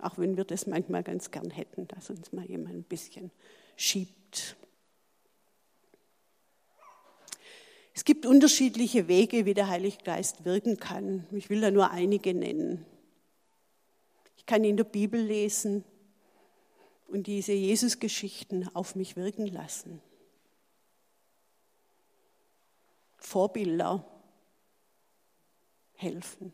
auch 0.02 0.18
wenn 0.18 0.38
wir 0.38 0.44
das 0.44 0.68
manchmal 0.68 1.04
ganz 1.04 1.32
gern 1.32 1.50
hätten, 1.50 1.88
dass 1.88 2.10
uns 2.10 2.32
mal 2.32 2.46
jemand 2.46 2.76
ein 2.76 2.84
bisschen 2.84 3.32
schiebt. 3.76 4.56
Es 7.94 8.06
gibt 8.06 8.26
unterschiedliche 8.26 9.08
Wege, 9.08 9.46
wie 9.46 9.56
der 9.56 9.70
Heilige 9.70 9.98
Geist 10.04 10.46
wirken 10.46 10.78
kann. 10.78 11.26
Ich 11.32 11.50
will 11.50 11.62
da 11.62 11.72
nur 11.72 11.90
einige 11.90 12.34
nennen. 12.34 12.86
Ich 14.36 14.46
kann 14.46 14.64
in 14.64 14.78
der 14.78 14.84
Bibel 14.84 15.20
lesen 15.20 15.84
und 17.08 17.26
diese 17.26 17.54
Jesusgeschichten 17.54 18.70
auf 18.76 18.96
mich 18.96 19.16
wirken 19.16 19.48
lassen. 19.48 20.02
Vorbilder 23.18 24.06
helfen. 25.94 26.54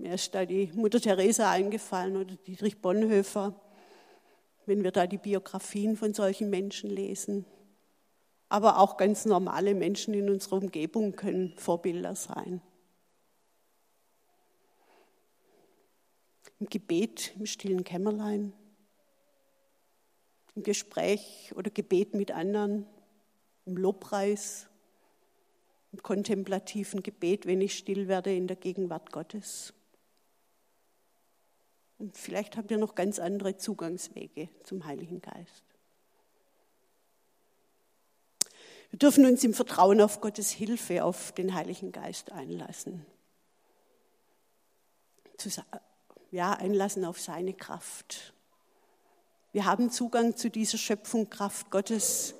Mir 0.00 0.14
ist 0.14 0.34
da 0.34 0.44
die 0.44 0.70
Mutter 0.74 1.00
Teresa 1.00 1.50
eingefallen 1.50 2.16
oder 2.16 2.34
Dietrich 2.34 2.80
Bonhoeffer, 2.80 3.54
wenn 4.66 4.82
wir 4.82 4.90
da 4.90 5.06
die 5.06 5.18
Biografien 5.18 5.96
von 5.96 6.14
solchen 6.14 6.50
Menschen 6.50 6.90
lesen 6.90 7.44
aber 8.50 8.80
auch 8.80 8.96
ganz 8.96 9.24
normale 9.24 9.74
Menschen 9.74 10.12
in 10.12 10.28
unserer 10.28 10.56
Umgebung 10.56 11.12
können 11.12 11.56
Vorbilder 11.56 12.16
sein. 12.16 12.60
Im 16.58 16.66
Gebet, 16.66 17.32
im 17.38 17.46
stillen 17.46 17.84
Kämmerlein, 17.84 18.52
im 20.56 20.64
Gespräch 20.64 21.52
oder 21.54 21.70
Gebet 21.70 22.14
mit 22.14 22.32
anderen, 22.32 22.86
im 23.66 23.76
Lobpreis, 23.76 24.66
im 25.92 26.02
kontemplativen 26.02 27.04
Gebet, 27.04 27.46
wenn 27.46 27.60
ich 27.60 27.78
still 27.78 28.08
werde 28.08 28.34
in 28.34 28.48
der 28.48 28.56
Gegenwart 28.56 29.12
Gottes. 29.12 29.72
Und 32.00 32.16
vielleicht 32.16 32.56
habt 32.56 32.70
ihr 32.70 32.78
noch 32.78 32.94
ganz 32.94 33.18
andere 33.18 33.58
Zugangswege 33.58 34.48
zum 34.64 34.86
Heiligen 34.86 35.20
Geist. 35.20 35.64
Wir 38.88 38.98
dürfen 38.98 39.26
uns 39.26 39.44
im 39.44 39.52
Vertrauen 39.52 40.00
auf 40.00 40.22
Gottes 40.22 40.50
Hilfe, 40.50 41.04
auf 41.04 41.32
den 41.32 41.54
Heiligen 41.54 41.92
Geist 41.92 42.32
einlassen. 42.32 43.04
Ja, 46.30 46.54
einlassen 46.54 47.04
auf 47.04 47.20
seine 47.20 47.52
Kraft. 47.52 48.32
Wir 49.52 49.66
haben 49.66 49.90
Zugang 49.90 50.36
zu 50.36 50.48
dieser 50.48 50.78
Schöpfung 50.78 51.28
Kraft 51.28 51.70
Gottes, 51.70 52.34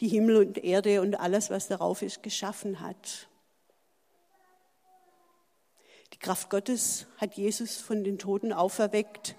die 0.00 0.08
Himmel 0.08 0.36
und 0.38 0.58
Erde 0.58 1.00
und 1.00 1.14
alles, 1.14 1.48
was 1.50 1.68
darauf 1.68 2.02
ist, 2.02 2.24
geschaffen 2.24 2.80
hat. 2.80 3.28
Die 6.16 6.20
Kraft 6.20 6.48
Gottes 6.48 7.06
hat 7.18 7.34
Jesus 7.34 7.76
von 7.76 8.02
den 8.02 8.18
Toten 8.18 8.54
auferweckt 8.54 9.36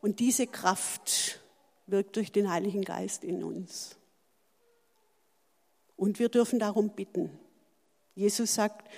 und 0.00 0.20
diese 0.20 0.46
Kraft 0.46 1.40
wirkt 1.88 2.14
durch 2.14 2.30
den 2.30 2.50
Heiligen 2.52 2.82
Geist 2.82 3.24
in 3.24 3.42
uns. 3.42 3.96
Und 5.96 6.20
wir 6.20 6.28
dürfen 6.28 6.60
darum 6.60 6.90
bitten. 6.90 7.30
Jesus 8.14 8.54
sagt, 8.54 8.88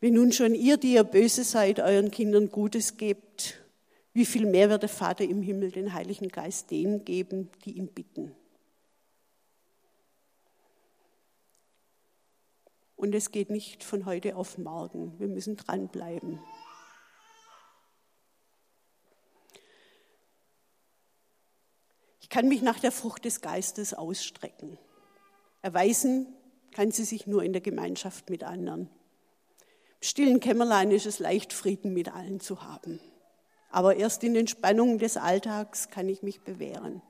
wenn 0.00 0.14
nun 0.14 0.32
schon 0.32 0.54
ihr, 0.54 0.78
die 0.78 0.94
ihr 0.94 1.04
böse 1.04 1.44
seid, 1.44 1.80
euren 1.80 2.10
Kindern 2.10 2.48
Gutes 2.48 2.96
gebt, 2.96 3.60
wie 4.14 4.24
viel 4.24 4.46
mehr 4.46 4.70
wird 4.70 4.82
der 4.82 4.88
Vater 4.88 5.24
im 5.24 5.42
Himmel 5.42 5.70
den 5.70 5.92
Heiligen 5.92 6.28
Geist 6.28 6.70
denen 6.70 7.04
geben, 7.04 7.50
die 7.66 7.72
ihn 7.72 7.88
bitten. 7.88 8.34
Und 13.04 13.14
es 13.14 13.32
geht 13.32 13.50
nicht 13.50 13.84
von 13.84 14.06
heute 14.06 14.34
auf 14.34 14.56
morgen. 14.56 15.12
Wir 15.18 15.28
müssen 15.28 15.58
dranbleiben. 15.58 16.40
Ich 22.22 22.30
kann 22.30 22.48
mich 22.48 22.62
nach 22.62 22.78
der 22.78 22.92
Frucht 22.92 23.26
des 23.26 23.42
Geistes 23.42 23.92
ausstrecken. 23.92 24.78
Erweisen 25.60 26.34
kann 26.72 26.92
sie 26.92 27.04
sich 27.04 27.26
nur 27.26 27.42
in 27.42 27.52
der 27.52 27.60
Gemeinschaft 27.60 28.30
mit 28.30 28.42
anderen. 28.42 28.88
Im 28.88 28.88
stillen 30.00 30.40
Kämmerlein 30.40 30.90
ist 30.90 31.04
es 31.04 31.18
leicht, 31.18 31.52
Frieden 31.52 31.92
mit 31.92 32.10
allen 32.10 32.40
zu 32.40 32.62
haben. 32.62 33.00
Aber 33.68 33.96
erst 33.96 34.24
in 34.24 34.32
den 34.32 34.48
Spannungen 34.48 34.98
des 34.98 35.18
Alltags 35.18 35.90
kann 35.90 36.08
ich 36.08 36.22
mich 36.22 36.40
bewähren. 36.40 37.02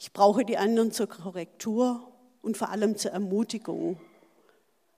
Ich 0.00 0.12
brauche 0.12 0.44
die 0.44 0.58
anderen 0.58 0.90
zur 0.90 1.06
Korrektur 1.06 2.12
und 2.42 2.56
vor 2.56 2.70
allem 2.70 2.96
zur 2.96 3.12
Ermutigung, 3.12 4.00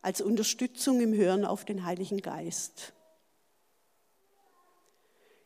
als 0.02 0.20
Unterstützung 0.20 1.00
im 1.00 1.14
Hören 1.14 1.44
auf 1.44 1.64
den 1.64 1.84
Heiligen 1.84 2.22
Geist. 2.22 2.92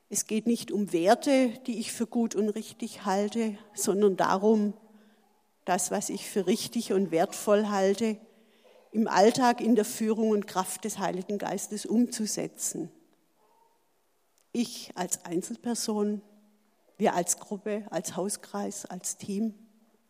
Es 0.08 0.26
geht 0.26 0.46
nicht 0.46 0.70
um 0.70 0.92
Werte, 0.92 1.48
die 1.66 1.80
ich 1.80 1.92
für 1.92 2.06
gut 2.06 2.34
und 2.34 2.48
richtig 2.50 3.04
halte, 3.04 3.58
sondern 3.74 4.16
darum, 4.16 4.74
das, 5.64 5.90
was 5.90 6.08
ich 6.08 6.28
für 6.28 6.46
richtig 6.46 6.92
und 6.92 7.10
wertvoll 7.10 7.68
halte, 7.68 8.18
im 8.92 9.08
Alltag 9.08 9.60
in 9.60 9.74
der 9.74 9.84
Führung 9.84 10.30
und 10.30 10.46
Kraft 10.46 10.84
des 10.84 10.98
Heiligen 10.98 11.38
Geistes 11.38 11.84
umzusetzen. 11.84 12.90
Ich 14.52 14.92
als 14.94 15.24
Einzelperson, 15.24 16.22
wir 16.96 17.14
als 17.14 17.40
Gruppe, 17.40 17.84
als 17.90 18.14
Hauskreis, 18.14 18.86
als 18.86 19.16
Team, 19.16 19.54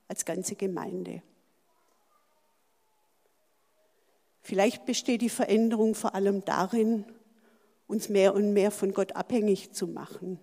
als 0.06 0.26
ganze 0.26 0.54
Gemeinde. 0.54 1.22
Vielleicht 4.44 4.84
besteht 4.84 5.22
die 5.22 5.30
Veränderung 5.30 5.94
vor 5.94 6.14
allem 6.14 6.44
darin, 6.44 7.06
uns 7.86 8.10
mehr 8.10 8.34
und 8.34 8.52
mehr 8.52 8.70
von 8.70 8.92
Gott 8.92 9.16
abhängig 9.16 9.72
zu 9.72 9.86
machen 9.86 10.38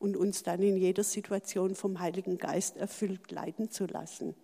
und 0.00 0.16
uns 0.16 0.42
dann 0.42 0.60
in 0.60 0.76
jeder 0.76 1.04
Situation 1.04 1.76
vom 1.76 2.00
Heiligen 2.00 2.36
Geist 2.36 2.76
erfüllt 2.76 3.30
leiten 3.30 3.70
zu 3.70 3.86
lassen. 3.86 4.34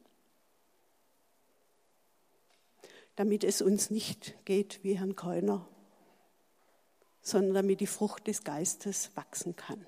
Damit 3.17 3.43
es 3.43 3.63
uns 3.63 3.91
nicht 3.91 4.37
geht 4.45 4.79
wie 4.85 4.97
Herrn 4.97 5.17
Keuner, 5.17 5.67
sondern 7.21 7.55
damit 7.55 7.81
die 7.81 7.89
Frucht 7.89 8.29
des 8.29 8.45
Geistes 8.45 9.11
wachsen 9.17 9.57
kann. 9.57 9.85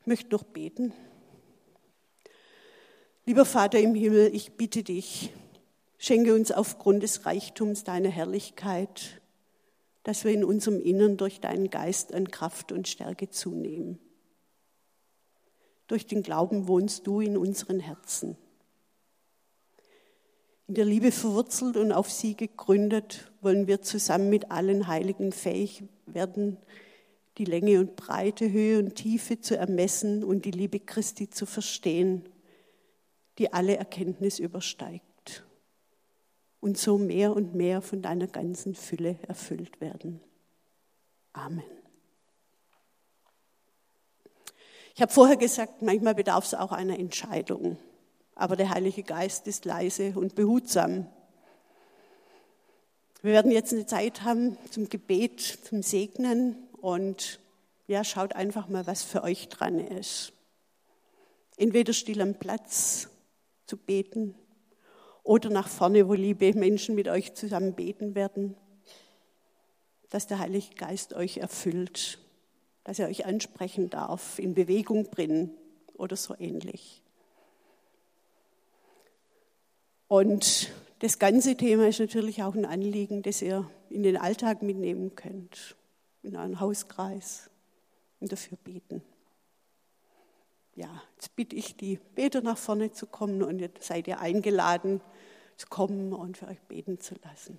Ich 0.00 0.06
möchte 0.06 0.30
noch 0.30 0.42
beten. 0.42 0.92
Lieber 3.28 3.44
Vater 3.44 3.78
im 3.78 3.94
Himmel, 3.94 4.34
ich 4.34 4.52
bitte 4.52 4.82
dich, 4.82 5.34
schenke 5.98 6.34
uns 6.34 6.50
aufgrund 6.50 7.02
des 7.02 7.26
Reichtums 7.26 7.84
deiner 7.84 8.08
Herrlichkeit 8.08 9.20
dass 10.08 10.24
wir 10.24 10.32
in 10.32 10.42
unserem 10.42 10.80
Innern 10.80 11.18
durch 11.18 11.38
deinen 11.38 11.68
Geist 11.68 12.14
an 12.14 12.30
Kraft 12.30 12.72
und 12.72 12.88
Stärke 12.88 13.28
zunehmen. 13.28 13.98
Durch 15.86 16.06
den 16.06 16.22
Glauben 16.22 16.66
wohnst 16.66 17.06
du 17.06 17.20
in 17.20 17.36
unseren 17.36 17.78
Herzen. 17.78 18.38
In 20.66 20.76
der 20.76 20.86
Liebe 20.86 21.12
verwurzelt 21.12 21.76
und 21.76 21.92
auf 21.92 22.10
sie 22.10 22.34
gegründet, 22.34 23.30
wollen 23.42 23.66
wir 23.66 23.82
zusammen 23.82 24.30
mit 24.30 24.50
allen 24.50 24.86
Heiligen 24.86 25.30
fähig 25.30 25.84
werden, 26.06 26.56
die 27.36 27.44
Länge 27.44 27.78
und 27.78 27.94
Breite, 27.94 28.50
Höhe 28.50 28.78
und 28.78 28.94
Tiefe 28.94 29.42
zu 29.42 29.58
ermessen 29.58 30.24
und 30.24 30.46
die 30.46 30.52
Liebe 30.52 30.80
Christi 30.80 31.28
zu 31.28 31.44
verstehen, 31.44 32.24
die 33.38 33.52
alle 33.52 33.76
Erkenntnis 33.76 34.38
übersteigt. 34.38 35.44
Und 36.60 36.76
so 36.76 36.98
mehr 36.98 37.34
und 37.34 37.54
mehr 37.54 37.80
von 37.80 38.02
deiner 38.02 38.26
ganzen 38.26 38.74
Fülle 38.74 39.16
erfüllt 39.28 39.80
werden. 39.80 40.20
Amen. 41.32 41.62
Ich 44.96 45.00
habe 45.02 45.12
vorher 45.12 45.36
gesagt, 45.36 45.82
manchmal 45.82 46.16
bedarf 46.16 46.44
es 46.44 46.54
auch 46.54 46.72
einer 46.72 46.98
Entscheidung. 46.98 47.78
Aber 48.34 48.56
der 48.56 48.70
Heilige 48.70 49.04
Geist 49.04 49.46
ist 49.46 49.64
leise 49.64 50.14
und 50.16 50.34
behutsam. 50.34 51.06
Wir 53.22 53.32
werden 53.32 53.52
jetzt 53.52 53.72
eine 53.72 53.86
Zeit 53.86 54.22
haben 54.22 54.58
zum 54.70 54.88
Gebet, 54.88 55.40
zum 55.40 55.82
Segnen 55.82 56.56
und 56.80 57.38
ja, 57.86 58.02
schaut 58.02 58.34
einfach 58.34 58.68
mal, 58.68 58.86
was 58.88 59.02
für 59.02 59.22
euch 59.22 59.48
dran 59.48 59.78
ist. 59.78 60.32
Entweder 61.56 61.92
still 61.92 62.20
am 62.20 62.34
Platz 62.34 63.08
zu 63.68 63.76
beten 63.76 64.34
oder 65.22 65.50
nach 65.50 65.68
vorne, 65.68 66.08
wo 66.08 66.14
liebe 66.14 66.52
Menschen 66.54 66.96
mit 66.96 67.06
euch 67.06 67.34
zusammen 67.34 67.74
beten 67.74 68.16
werden, 68.16 68.56
dass 70.10 70.26
der 70.26 70.40
Heilige 70.40 70.74
Geist 70.74 71.14
euch 71.14 71.36
erfüllt 71.36 72.18
dass 72.88 72.98
er 72.98 73.08
euch 73.08 73.26
ansprechen 73.26 73.90
darf, 73.90 74.38
in 74.38 74.54
Bewegung 74.54 75.10
bringen 75.10 75.50
oder 75.92 76.16
so 76.16 76.34
ähnlich. 76.38 77.02
Und 80.06 80.72
das 81.00 81.18
ganze 81.18 81.54
Thema 81.54 81.86
ist 81.86 82.00
natürlich 82.00 82.42
auch 82.42 82.54
ein 82.54 82.64
Anliegen, 82.64 83.20
das 83.20 83.42
ihr 83.42 83.70
in 83.90 84.04
den 84.04 84.16
Alltag 84.16 84.62
mitnehmen 84.62 85.14
könnt, 85.16 85.76
in 86.22 86.34
euren 86.34 86.60
Hauskreis 86.60 87.50
und 88.20 88.32
dafür 88.32 88.56
beten. 88.64 89.02
Ja, 90.78 91.02
jetzt 91.16 91.34
bitte 91.34 91.56
ich 91.56 91.76
die 91.76 91.98
Beter 92.14 92.40
nach 92.40 92.56
vorne 92.56 92.92
zu 92.92 93.08
kommen 93.08 93.42
und 93.42 93.58
jetzt 93.58 93.82
seid 93.82 94.06
ihr 94.06 94.20
eingeladen 94.20 95.00
zu 95.56 95.66
kommen 95.66 96.12
und 96.12 96.36
für 96.36 96.46
euch 96.46 96.60
beten 96.68 97.00
zu 97.00 97.16
lassen. 97.24 97.58